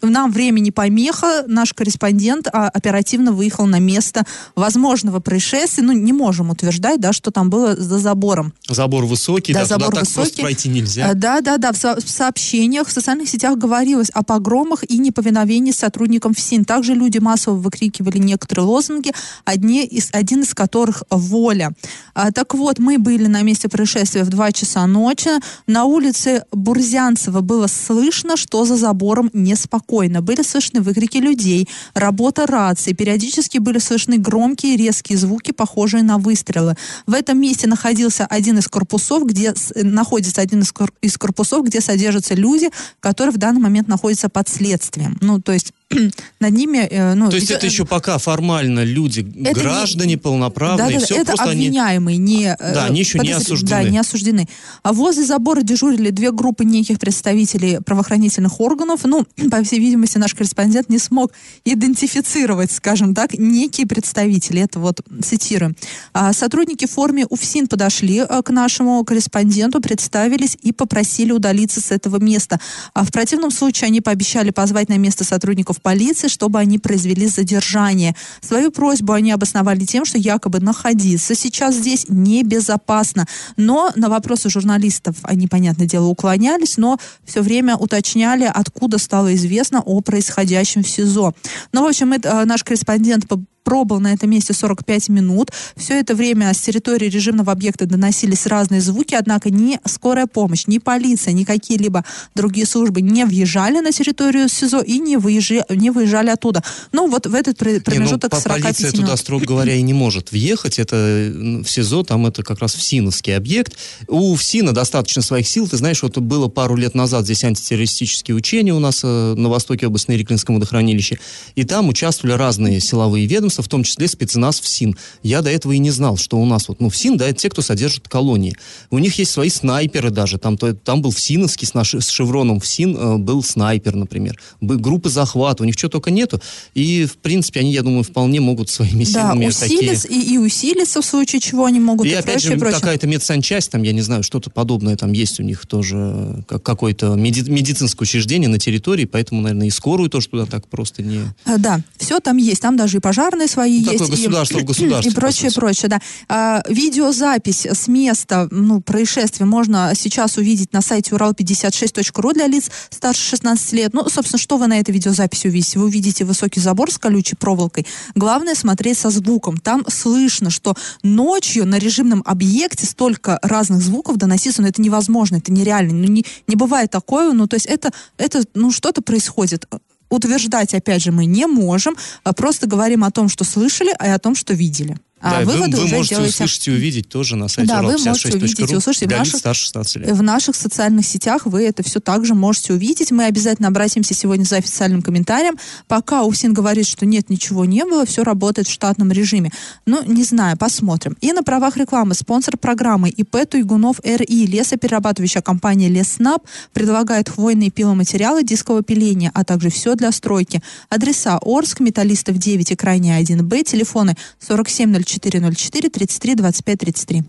нам 0.02 0.30
времени 0.30 0.70
помеха. 0.70 1.42
Наш 1.48 1.72
корреспондент 1.72 2.46
а, 2.52 2.68
оперативно 2.68 3.32
выехал 3.32 3.66
на 3.66 3.80
место 3.80 4.24
возможного 4.54 5.18
происшествия. 5.18 5.82
Ну, 5.82 5.92
не 5.92 6.12
можем 6.12 6.50
утверждать, 6.50 7.00
да, 7.00 7.12
что 7.12 7.32
там 7.32 7.50
было 7.50 7.74
за 7.74 7.98
забором. 7.98 8.52
Забор 8.68 9.04
высокий, 9.04 9.52
Да, 9.52 9.60
да, 9.60 9.64
туда 9.64 9.74
забор 9.78 9.94
так 9.94 10.04
просто 10.04 10.20
высокий. 10.20 10.42
пройти 10.42 10.68
нельзя. 10.68 11.10
Э, 11.10 11.14
Да, 11.14 11.40
да, 11.40 11.56
да. 11.58 11.72
В 11.72 12.08
сообщениях 12.08 12.86
в 12.86 12.92
социальных 12.92 13.28
сетях 13.28 13.58
говорилось 13.58 14.10
о 14.10 14.22
погромах 14.22 14.84
и 14.88 14.98
неповиновении 14.98 15.72
сотрудникам 15.72 16.34
ФСИН. 16.36 16.64
Также 16.64 16.94
люди 16.94 17.18
массово 17.18 17.56
выкрикивали 17.56 18.18
некоторые 18.18 18.66
лозунги, 18.66 19.12
одни 19.44 19.84
из, 19.84 20.10
один 20.12 20.42
из 20.42 20.54
которых 20.54 21.02
«Воля». 21.10 21.72
А, 22.14 22.30
так 22.32 22.54
вот, 22.54 22.78
мы 22.78 22.98
были 22.98 23.26
на 23.26 23.42
месте 23.42 23.68
происшествия 23.68 24.24
в 24.24 24.28
2 24.28 24.52
часа 24.52 24.86
ночи. 24.86 25.30
На 25.66 25.84
улице 25.84 26.44
Бурзянцева 26.52 27.40
было 27.40 27.66
слышно, 27.66 28.36
что 28.36 28.64
за 28.64 28.76
забором 28.76 29.30
неспокойно. 29.32 30.22
Были 30.22 30.42
слышны 30.42 30.80
выкрики 30.80 31.18
людей, 31.18 31.68
работа 31.94 32.46
рации. 32.46 32.92
Периодически 32.92 33.58
были 33.58 33.78
слышны 33.78 34.18
громкие 34.18 34.76
резкие 34.76 35.18
звуки, 35.18 35.52
похожие 35.52 36.02
на 36.02 36.18
выстрелы. 36.18 36.76
В 37.06 37.14
этом 37.14 37.40
месте 37.40 37.66
находился 37.66 38.26
один 38.26 38.58
из 38.58 38.68
корпусов, 38.68 39.24
где 39.26 39.54
находится 39.74 40.40
один 40.40 40.62
из 40.62 41.18
корпусов, 41.18 41.64
где 41.64 41.80
содержатся 41.80 42.34
люди, 42.34 42.70
которые 43.00 43.32
в 43.32 43.38
данный 43.38 43.60
момент 43.60 43.88
находятся 43.88 44.28
под 44.28 44.48
следствием. 44.48 45.18
Ну, 45.20 45.40
то 45.40 45.52
есть 45.52 45.72
над 46.40 46.52
ними... 46.52 46.78
э, 46.90 47.14
ну, 47.14 47.30
То 47.30 47.36
есть 47.36 47.50
это 47.50 47.66
еще 47.66 47.84
пока 47.86 48.18
формально 48.18 48.82
люди, 48.84 49.20
Это 49.44 49.60
граждане 49.60 50.14
не- 50.14 50.16
полноправные, 50.16 50.86
Да-да-да, 50.88 51.04
все 51.04 51.14
это 51.16 51.26
просто 51.26 51.50
они... 51.50 51.66
обвиняемые, 51.68 52.16
не... 52.16 52.56
э, 52.58 52.74
Да, 52.74 52.86
они 52.86 53.00
еще 53.00 53.18
не 53.20 53.30
осуждены. 53.30 53.70
Да, 53.70 53.82
не 53.88 53.98
осуждены. 53.98 54.48
А 54.82 54.92
возле 54.92 55.24
забора 55.24 55.62
дежурили 55.62 56.10
две 56.10 56.32
группы 56.32 56.64
неких 56.64 56.98
представителей 56.98 57.78
правоохранительных 57.80 58.60
органов. 58.60 59.00
Ну, 59.04 59.24
по 59.50 59.62
всей 59.62 59.78
видимости, 59.78 60.18
наш 60.18 60.34
корреспондент 60.34 60.88
не 60.88 60.98
смог 60.98 61.32
идентифицировать, 61.64 62.72
скажем 62.72 63.14
так, 63.14 63.34
некие 63.34 63.86
представители. 63.86 64.62
Это 64.62 64.80
вот 64.80 65.00
цитируем. 65.22 65.76
А 66.12 66.32
сотрудники 66.32 66.86
в 66.86 66.90
форме 66.90 67.26
УФСИН 67.28 67.68
подошли 67.68 68.24
э, 68.28 68.42
к 68.42 68.50
нашему 68.50 69.04
корреспонденту, 69.04 69.80
представились 69.80 70.58
и 70.62 70.72
попросили 70.72 71.30
удалиться 71.32 71.80
с 71.80 71.92
этого 71.92 72.18
места. 72.18 72.58
А 72.92 73.04
в 73.04 73.12
противном 73.12 73.52
случае 73.52 73.86
они 73.86 74.00
пообещали 74.00 74.50
позвать 74.50 74.88
на 74.88 74.98
место 74.98 75.22
сотрудников 75.24 75.75
сотрудников 75.76 75.80
полиции, 75.82 76.28
чтобы 76.28 76.58
они 76.58 76.78
произвели 76.78 77.26
задержание. 77.26 78.14
Свою 78.40 78.70
просьбу 78.70 79.12
они 79.12 79.32
обосновали 79.32 79.84
тем, 79.84 80.04
что 80.04 80.18
якобы 80.18 80.60
находиться 80.60 81.34
сейчас 81.34 81.74
здесь 81.74 82.06
небезопасно. 82.08 83.26
Но 83.56 83.92
на 83.96 84.08
вопросы 84.08 84.50
журналистов 84.50 85.16
они, 85.22 85.46
понятное 85.46 85.86
дело, 85.86 86.06
уклонялись, 86.06 86.78
но 86.78 86.98
все 87.24 87.42
время 87.42 87.76
уточняли, 87.76 88.50
откуда 88.54 88.98
стало 88.98 89.34
известно 89.34 89.82
о 89.84 90.00
происходящем 90.00 90.82
в 90.82 90.88
СИЗО. 90.88 91.34
Ну, 91.72 91.82
в 91.82 91.86
общем, 91.86 92.12
это, 92.12 92.44
наш 92.44 92.62
корреспондент 92.64 93.26
пробыл 93.66 93.98
на 93.98 94.12
этом 94.12 94.30
месте 94.30 94.52
45 94.52 95.08
минут. 95.08 95.50
Все 95.76 95.98
это 95.98 96.14
время 96.14 96.54
с 96.54 96.58
территории 96.58 97.06
режимного 97.06 97.50
объекта 97.50 97.84
доносились 97.84 98.46
разные 98.46 98.80
звуки, 98.80 99.16
однако 99.16 99.50
ни 99.50 99.80
скорая 99.84 100.28
помощь, 100.28 100.68
ни 100.68 100.78
полиция, 100.78 101.32
ни 101.32 101.42
какие-либо 101.42 102.04
другие 102.36 102.64
службы 102.64 103.00
не 103.00 103.24
въезжали 103.24 103.80
на 103.80 103.90
территорию 103.90 104.48
СИЗО 104.48 104.82
и 104.82 105.00
не 105.00 105.16
выезжали, 105.16 105.64
не 105.70 105.90
выезжали 105.90 106.30
оттуда. 106.30 106.62
Ну, 106.92 107.10
вот 107.10 107.26
в 107.26 107.34
этот 107.34 107.58
промежуток 107.58 108.32
не, 108.32 108.36
ну, 108.36 108.42
45 108.42 108.62
полиция 108.62 108.92
минут. 108.92 109.00
туда, 109.00 109.16
строго 109.16 109.44
говоря, 109.44 109.74
и 109.74 109.82
не 109.82 109.94
может 109.94 110.30
въехать. 110.30 110.78
Это 110.78 110.96
в 110.96 111.66
СИЗО, 111.68 112.04
там 112.04 112.24
это 112.26 112.44
как 112.44 112.60
раз 112.60 112.76
ФСИНовский 112.76 113.36
объект. 113.36 113.76
У 114.06 114.36
ФСИНа 114.36 114.74
достаточно 114.74 115.22
своих 115.22 115.48
сил. 115.48 115.66
Ты 115.66 115.76
знаешь, 115.76 116.04
вот 116.04 116.16
было 116.18 116.46
пару 116.46 116.76
лет 116.76 116.94
назад 116.94 117.24
здесь 117.24 117.42
антитеррористические 117.42 118.36
учения 118.36 118.72
у 118.72 118.78
нас 118.78 119.00
э, 119.02 119.34
на 119.36 119.48
востоке 119.48 119.88
области 119.88 120.12
на 120.12 120.14
Ириклинском 120.14 120.54
водохранилище. 120.54 121.18
И 121.56 121.64
там 121.64 121.88
участвовали 121.88 122.36
разные 122.36 122.78
силовые 122.78 123.26
ведомства, 123.26 123.55
ведомства, 123.56 123.62
в 123.62 123.68
том 123.68 123.82
числе 123.84 124.08
спецназ 124.08 124.60
ФСИН. 124.60 124.96
Я 125.22 125.42
до 125.42 125.50
этого 125.50 125.72
и 125.72 125.78
не 125.78 125.90
знал, 125.90 126.16
что 126.16 126.38
у 126.38 126.44
нас 126.44 126.68
вот, 126.68 126.80
ну, 126.80 126.88
ФСИН, 126.88 127.16
да, 127.16 127.28
это 127.28 127.38
те, 127.38 127.48
кто 127.48 127.62
содержит 127.62 128.08
колонии. 128.08 128.54
У 128.90 128.98
них 128.98 129.18
есть 129.18 129.30
свои 129.30 129.48
снайперы 129.48 130.10
даже, 130.10 130.38
там, 130.38 130.56
то, 130.56 130.74
там 130.74 131.02
был 131.02 131.10
ФСИНовский 131.10 131.66
с, 131.66 131.74
наши, 131.74 132.00
с 132.00 132.08
шевроном 132.08 132.60
ФСИН 132.60 132.96
э, 132.96 133.16
был 133.18 133.42
снайпер, 133.42 133.94
например. 133.94 134.38
Бы, 134.60 134.76
группы 134.76 135.08
захвата, 135.08 135.62
у 135.62 135.66
них 135.66 135.76
чего 135.76 135.90
только 135.90 136.10
нету. 136.10 136.40
И, 136.74 137.04
в 137.06 137.16
принципе, 137.16 137.60
они, 137.60 137.72
я 137.72 137.82
думаю, 137.82 138.02
вполне 138.02 138.40
могут 138.40 138.70
своими 138.70 139.04
силами 139.04 139.44
да, 139.44 139.48
усилис, 139.48 140.02
такие... 140.02 140.20
и, 140.20 140.34
и 140.34 140.38
усилиться 140.38 141.00
в 141.00 141.04
случае 141.04 141.40
чего 141.40 141.64
они 141.64 141.80
могут. 141.80 142.06
И, 142.06 142.10
и 142.10 142.14
опять 142.14 142.42
прочее, 142.42 142.58
же, 142.58 142.72
какая-то 142.72 143.06
медсанчасть, 143.06 143.70
там, 143.70 143.82
я 143.82 143.92
не 143.92 144.02
знаю, 144.02 144.22
что-то 144.22 144.50
подобное 144.50 144.96
там 144.96 145.12
есть 145.12 145.40
у 145.40 145.42
них 145.42 145.66
тоже, 145.66 146.44
как, 146.48 146.62
какое-то 146.62 147.14
меди- 147.14 147.48
медицинское 147.48 148.04
учреждение 148.04 148.48
на 148.48 148.58
территории, 148.58 149.04
поэтому, 149.04 149.40
наверное, 149.42 149.66
и 149.66 149.70
скорую 149.70 150.10
тоже 150.10 150.28
туда 150.28 150.46
так 150.46 150.68
просто 150.68 151.02
не... 151.02 151.20
Э, 151.44 151.58
да, 151.58 151.80
все 151.96 152.20
там 152.20 152.36
есть, 152.36 152.62
там 152.62 152.76
даже 152.76 152.98
и 152.98 153.00
пожарные 153.00 153.45
данные 153.46 153.48
свои 153.48 153.82
ну, 153.82 153.92
есть. 153.92 154.10
государство 154.10 154.58
и, 154.58 154.62
в 154.62 154.64
государстве. 154.64 155.12
И 155.12 155.14
прочее, 155.14 155.50
прочее, 155.52 155.88
да. 155.88 156.00
А, 156.28 156.62
видеозапись 156.68 157.66
с 157.66 157.88
места 157.88 158.48
ну, 158.50 158.80
происшествия 158.80 159.46
можно 159.46 159.92
сейчас 159.94 160.36
увидеть 160.36 160.72
на 160.72 160.82
сайте 160.82 161.14
урал56.ру 161.14 162.32
для 162.32 162.46
лиц 162.46 162.70
старше 162.90 163.22
16 163.30 163.72
лет. 163.72 163.94
Ну, 163.94 164.08
собственно, 164.08 164.38
что 164.38 164.56
вы 164.56 164.66
на 164.66 164.78
этой 164.78 164.92
видеозаписи 164.92 165.48
увидите? 165.48 165.78
Вы 165.78 165.86
увидите 165.86 166.24
высокий 166.24 166.60
забор 166.60 166.90
с 166.90 166.98
колючей 166.98 167.36
проволокой. 167.36 167.86
Главное 168.14 168.54
смотреть 168.54 168.98
со 168.98 169.10
звуком. 169.10 169.58
Там 169.58 169.84
слышно, 169.88 170.50
что 170.50 170.74
ночью 171.02 171.66
на 171.66 171.78
режимном 171.78 172.22
объекте 172.24 172.86
столько 172.86 173.38
разных 173.42 173.82
звуков 173.82 174.16
доноситься, 174.16 174.62
но 174.62 174.68
это 174.68 174.82
невозможно, 174.82 175.36
это 175.36 175.52
нереально. 175.52 175.92
Ну, 175.92 176.04
не, 176.04 176.24
не 176.46 176.56
бывает 176.56 176.90
такое, 176.90 177.32
ну, 177.32 177.46
то 177.46 177.54
есть 177.54 177.66
это, 177.66 177.92
это 178.18 178.42
ну, 178.54 178.70
что-то 178.70 179.02
происходит 179.02 179.66
утверждать, 180.08 180.74
опять 180.74 181.02
же, 181.02 181.12
мы 181.12 181.26
не 181.26 181.46
можем, 181.46 181.96
а 182.24 182.32
просто 182.32 182.66
говорим 182.66 183.04
о 183.04 183.10
том, 183.10 183.28
что 183.28 183.44
слышали, 183.44 183.90
и 183.90 184.08
о 184.08 184.18
том, 184.18 184.34
что 184.34 184.54
видели. 184.54 184.96
А 185.18 185.40
да, 185.40 185.50
выводы 185.50 185.76
вы, 185.76 185.78
вы 185.78 185.84
уже 185.84 185.96
можете 185.96 186.14
делаете... 186.16 186.34
услышать 186.34 186.68
и 186.68 186.70
увидеть 186.70 187.08
тоже 187.08 187.36
на 187.36 187.48
сайте 187.48 187.72
Да, 187.72 187.80
вы 187.80 187.96
можете 187.96 188.36
увидеть 188.36 188.70
и 188.70 188.76
услышать. 188.76 189.08
В 189.08 189.10
наших, 189.10 189.40
в 189.42 190.22
наших 190.22 190.56
социальных 190.56 191.06
сетях 191.06 191.46
вы 191.46 191.64
это 191.64 191.82
все 191.82 192.00
также 192.00 192.34
можете 192.34 192.74
увидеть. 192.74 193.12
Мы 193.12 193.24
обязательно 193.24 193.68
обратимся 193.68 194.12
сегодня 194.12 194.44
за 194.44 194.56
официальным 194.56 195.00
комментарием. 195.00 195.56
Пока 195.88 196.22
УФСИН 196.24 196.52
говорит, 196.52 196.86
что 196.86 197.06
нет, 197.06 197.30
ничего 197.30 197.64
не 197.64 197.84
было, 197.84 198.04
все 198.04 198.24
работает 198.24 198.68
в 198.68 198.70
штатном 198.70 199.10
режиме. 199.10 199.52
Ну, 199.86 200.02
не 200.04 200.22
знаю, 200.22 200.58
посмотрим. 200.58 201.16
И 201.22 201.32
на 201.32 201.42
правах 201.42 201.78
рекламы 201.78 202.14
спонсор 202.14 202.58
программы 202.58 203.08
ИП 203.08 203.48
Туйгунов 203.48 204.00
РИ, 204.04 204.46
лесоперерабатывающая 204.46 205.40
компания 205.40 205.88
Леснаб, 205.88 206.42
предлагает 206.74 207.30
хвойные 207.30 207.70
пиломатериалы 207.70 208.44
дискового 208.44 208.82
пиления, 208.82 209.30
а 209.32 209.44
также 209.44 209.70
все 209.70 209.94
для 209.94 210.12
стройки. 210.12 210.62
Адреса 210.90 211.38
Орск, 211.40 211.80
Металлистов 211.80 212.36
9 212.36 212.72
и 212.72 212.76
крайне 212.76 213.18
1Б, 213.18 213.64
телефоны 213.64 214.14
47 214.40 215.05
0404 215.06 215.90
33 215.90 216.34
25 216.34 216.78
33. 216.78 217.22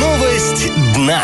Новость 0.00 0.72
дна. 0.94 1.22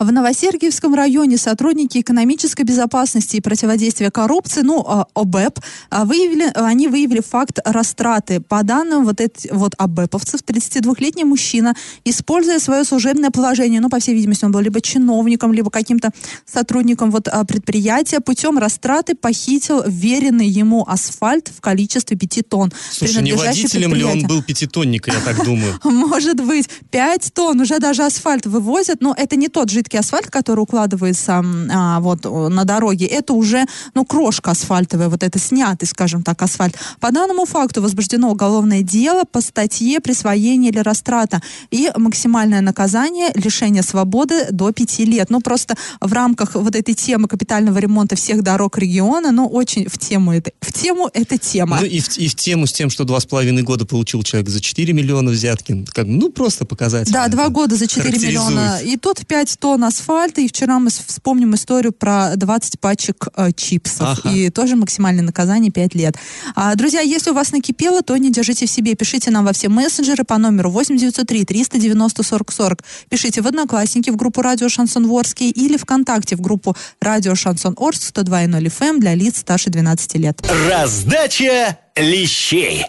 В 0.00 0.10
Новосергиевском 0.12 0.94
районе 0.94 1.36
сотрудники 1.36 1.98
экономической 1.98 2.62
безопасности 2.62 3.36
и 3.36 3.40
противодействия 3.42 4.10
коррупции, 4.10 4.62
ну, 4.62 4.82
а, 4.88 5.06
ОБЭП, 5.12 5.58
а, 5.90 6.06
выявили, 6.06 6.50
они 6.54 6.88
выявили 6.88 7.20
факт 7.20 7.58
растраты. 7.66 8.40
По 8.40 8.62
данным 8.62 9.04
вот, 9.04 9.20
эти, 9.20 9.50
вот 9.52 9.74
ОБЭПовцев, 9.76 10.40
32-летний 10.40 11.24
мужчина, 11.24 11.74
используя 12.06 12.60
свое 12.60 12.84
служебное 12.84 13.30
положение, 13.30 13.82
ну, 13.82 13.90
по 13.90 14.00
всей 14.00 14.14
видимости, 14.14 14.46
он 14.46 14.52
был 14.52 14.60
либо 14.60 14.80
чиновником, 14.80 15.52
либо 15.52 15.68
каким-то 15.68 16.12
сотрудником 16.46 17.10
вот 17.10 17.28
а, 17.28 17.44
предприятия, 17.44 18.20
путем 18.20 18.56
растраты 18.56 19.14
похитил 19.14 19.82
веренный 19.86 20.48
ему 20.48 20.82
асфальт 20.88 21.48
в 21.54 21.60
количестве 21.60 22.16
5 22.16 22.48
тонн. 22.48 22.72
Слушай, 22.90 23.22
не 23.22 23.34
водителем 23.34 23.94
ли 23.94 24.04
он 24.04 24.26
был 24.26 24.42
пятитонник, 24.42 25.08
я 25.08 25.20
так 25.20 25.44
думаю? 25.44 25.78
Может 25.84 26.40
быть. 26.40 26.70
5 26.90 27.32
тонн, 27.34 27.60
уже 27.60 27.78
даже 27.80 28.02
асфальт 28.02 28.46
вывозят, 28.46 29.02
но 29.02 29.14
это 29.14 29.36
не 29.36 29.48
тот 29.48 29.68
жидкий 29.68 29.89
жидкий 29.90 29.98
асфальт, 29.98 30.30
который 30.30 30.60
укладывается 30.60 31.42
а, 31.72 32.00
вот 32.00 32.24
на 32.24 32.64
дороге, 32.64 33.06
это 33.06 33.32
уже, 33.32 33.66
ну, 33.94 34.04
крошка 34.04 34.52
асфальтовая, 34.52 35.08
вот 35.08 35.22
это 35.22 35.38
снятый, 35.38 35.88
скажем 35.88 36.22
так, 36.22 36.42
асфальт. 36.42 36.76
По 37.00 37.10
данному 37.10 37.44
факту 37.44 37.82
возбуждено 37.82 38.30
уголовное 38.30 38.82
дело 38.82 39.24
по 39.24 39.40
статье 39.40 40.00
присвоения 40.00 40.70
или 40.70 40.78
растрата 40.78 41.42
и 41.70 41.90
максимальное 41.96 42.60
наказание 42.60 43.30
лишение 43.34 43.82
свободы 43.82 44.46
до 44.50 44.72
пяти 44.72 45.04
лет. 45.04 45.30
Ну, 45.30 45.40
просто 45.40 45.74
в 46.00 46.12
рамках 46.12 46.54
вот 46.54 46.76
этой 46.76 46.94
темы 46.94 47.28
капитального 47.28 47.78
ремонта 47.78 48.16
всех 48.16 48.42
дорог 48.42 48.78
региона, 48.78 49.32
ну, 49.32 49.46
очень 49.46 49.88
в 49.88 49.98
тему 49.98 50.32
это, 50.32 50.52
в 50.60 50.72
тему 50.72 51.10
эта 51.12 51.38
тема. 51.38 51.78
Ну, 51.80 51.86
и 51.86 52.00
в, 52.00 52.18
и 52.18 52.28
в 52.28 52.34
тему 52.34 52.66
с 52.66 52.72
тем, 52.72 52.90
что 52.90 53.04
два 53.04 53.18
с 53.18 53.26
половиной 53.26 53.62
года 53.62 53.86
получил 53.86 54.22
человек 54.22 54.50
за 54.50 54.60
4 54.60 54.92
миллиона 54.92 55.30
взятки, 55.30 55.84
как, 55.92 56.06
ну, 56.06 56.30
просто 56.30 56.64
показать. 56.64 57.10
Да, 57.10 57.28
два 57.28 57.48
года 57.48 57.76
за 57.76 57.86
4 57.86 58.18
миллиона. 58.18 58.78
И 58.84 58.96
тут 58.96 59.26
5 59.26 59.58
тонн 59.58 59.79
тонн 59.80 59.84
асфальта, 59.84 60.40
и 60.40 60.48
вчера 60.48 60.78
мы 60.78 60.90
вспомним 60.90 61.54
историю 61.54 61.92
про 61.92 62.36
20 62.36 62.80
пачек 62.80 63.28
э, 63.36 63.50
чипсов. 63.52 64.20
Ага. 64.24 64.30
И 64.30 64.50
тоже 64.50 64.76
максимальное 64.76 65.24
наказание 65.24 65.70
5 65.70 65.94
лет. 65.94 66.16
А, 66.54 66.74
друзья, 66.74 67.00
если 67.00 67.30
у 67.30 67.34
вас 67.34 67.52
накипело, 67.52 68.02
то 68.02 68.16
не 68.16 68.30
держите 68.30 68.66
в 68.66 68.70
себе. 68.70 68.94
Пишите 68.94 69.30
нам 69.30 69.44
во 69.44 69.52
все 69.52 69.68
мессенджеры 69.68 70.24
по 70.24 70.38
номеру 70.38 70.70
8903 70.70 71.44
390 71.44 72.22
40 72.22 72.52
40. 72.52 72.84
Пишите 73.08 73.40
в 73.42 73.46
Одноклассники 73.46 74.10
в 74.10 74.16
группу 74.16 74.42
Радио 74.42 74.68
Шансон 74.68 75.06
Орский 75.06 75.50
или 75.50 75.76
ВКонтакте 75.76 76.36
в 76.36 76.40
группу 76.40 76.76
Радио 77.00 77.34
Шансон 77.34 77.74
Орск 77.78 78.12
102.0 78.14 78.66
FM 78.66 78.98
для 78.98 79.14
лиц 79.14 79.38
старше 79.38 79.70
12 79.70 80.14
лет. 80.16 80.42
Раздача 80.68 81.78
лещей. 81.96 82.84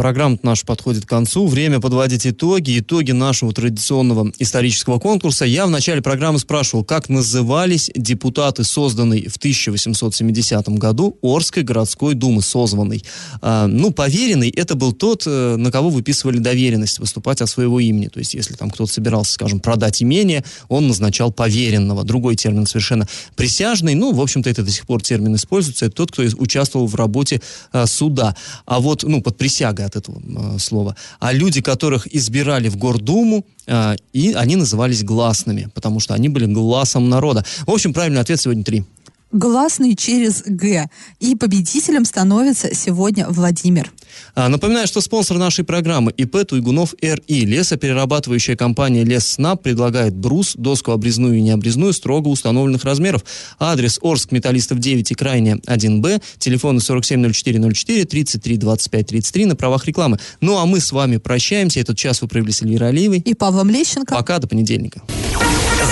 Программа 0.00 0.38
наша 0.42 0.64
подходит 0.64 1.04
к 1.04 1.08
концу. 1.10 1.46
Время 1.46 1.78
подводить 1.78 2.26
итоги. 2.26 2.78
Итоги 2.78 3.12
нашего 3.12 3.52
традиционного 3.52 4.32
исторического 4.38 4.98
конкурса. 4.98 5.44
Я 5.44 5.66
в 5.66 5.70
начале 5.70 6.00
программы 6.00 6.38
спрашивал, 6.38 6.84
как 6.84 7.10
назывались 7.10 7.90
депутаты, 7.94 8.64
созданные 8.64 9.28
в 9.28 9.36
1870 9.36 10.70
году 10.70 11.18
Орской 11.20 11.64
городской 11.64 12.14
думы, 12.14 12.40
созванной. 12.40 13.04
А, 13.42 13.66
ну, 13.66 13.90
поверенный 13.90 14.48
это 14.48 14.74
был 14.74 14.94
тот, 14.94 15.24
э, 15.26 15.56
на 15.56 15.70
кого 15.70 15.90
выписывали 15.90 16.38
доверенность 16.38 16.98
выступать 16.98 17.42
от 17.42 17.50
своего 17.50 17.78
имени. 17.78 18.06
То 18.06 18.20
есть, 18.20 18.32
если 18.32 18.54
там 18.54 18.70
кто-то 18.70 18.90
собирался, 18.90 19.34
скажем, 19.34 19.60
продать 19.60 20.02
имение, 20.02 20.46
он 20.70 20.88
назначал 20.88 21.30
поверенного. 21.30 22.04
Другой 22.04 22.36
термин 22.36 22.66
совершенно 22.66 23.06
присяжный. 23.36 23.94
Ну, 23.94 24.14
в 24.14 24.22
общем-то, 24.22 24.48
это 24.48 24.62
до 24.62 24.70
сих 24.70 24.86
пор 24.86 25.02
термин 25.02 25.34
используется. 25.34 25.84
Это 25.84 25.94
тот, 25.94 26.10
кто 26.10 26.22
участвовал 26.22 26.86
в 26.86 26.94
работе 26.94 27.42
а, 27.70 27.84
суда. 27.86 28.34
А 28.64 28.80
вот, 28.80 29.02
ну, 29.02 29.20
под 29.20 29.36
присягой 29.36 29.89
от 29.96 29.96
этого 29.96 30.20
э, 30.20 30.58
слова, 30.58 30.96
а 31.18 31.32
люди, 31.32 31.60
которых 31.60 32.06
избирали 32.14 32.68
в 32.68 32.76
Гордуму, 32.76 33.44
э, 33.66 33.96
и 34.12 34.32
они 34.32 34.56
назывались 34.56 35.04
гласными, 35.04 35.68
потому 35.74 36.00
что 36.00 36.14
они 36.14 36.28
были 36.28 36.46
глазом 36.46 37.08
народа. 37.08 37.44
В 37.66 37.70
общем, 37.70 37.92
правильный 37.92 38.20
ответ 38.20 38.40
сегодня 38.40 38.64
три 38.64 38.84
гласный 39.32 39.94
через 39.94 40.42
«г». 40.44 40.88
И 41.18 41.34
победителем 41.34 42.04
становится 42.04 42.74
сегодня 42.74 43.26
Владимир. 43.28 43.90
А, 44.34 44.48
напоминаю, 44.48 44.86
что 44.86 45.00
спонсор 45.00 45.38
нашей 45.38 45.64
программы 45.64 46.12
ИП 46.12 46.44
Туйгунов 46.46 46.94
РИ. 47.00 47.44
Лесоперерабатывающая 47.44 48.56
компания 48.56 49.04
Лесснаб 49.04 49.62
предлагает 49.62 50.14
брус, 50.14 50.54
доску 50.56 50.92
обрезную 50.92 51.38
и 51.38 51.40
необрезную 51.40 51.92
строго 51.92 52.28
установленных 52.28 52.84
размеров. 52.84 53.24
Адрес 53.58 53.98
Орск, 54.02 54.32
Металлистов 54.32 54.78
9 54.78 55.10
и 55.10 55.14
Крайне 55.14 55.56
1Б. 55.66 56.22
Телефоны 56.38 56.80
470404 56.80 58.04
33 58.04 58.56
25 58.56 59.06
33 59.06 59.46
на 59.46 59.56
правах 59.56 59.86
рекламы. 59.86 60.18
Ну 60.40 60.58
а 60.58 60.66
мы 60.66 60.80
с 60.80 60.92
вами 60.92 61.18
прощаемся. 61.18 61.80
Этот 61.80 61.96
час 61.96 62.22
вы 62.22 62.28
провели 62.28 62.52
с 62.52 62.62
Эльвирой 62.62 62.90
Алиевой. 62.90 63.18
И 63.18 63.34
Павлом 63.34 63.70
Лещенко. 63.70 64.14
Пока, 64.14 64.38
до 64.38 64.46
понедельника. 64.46 65.02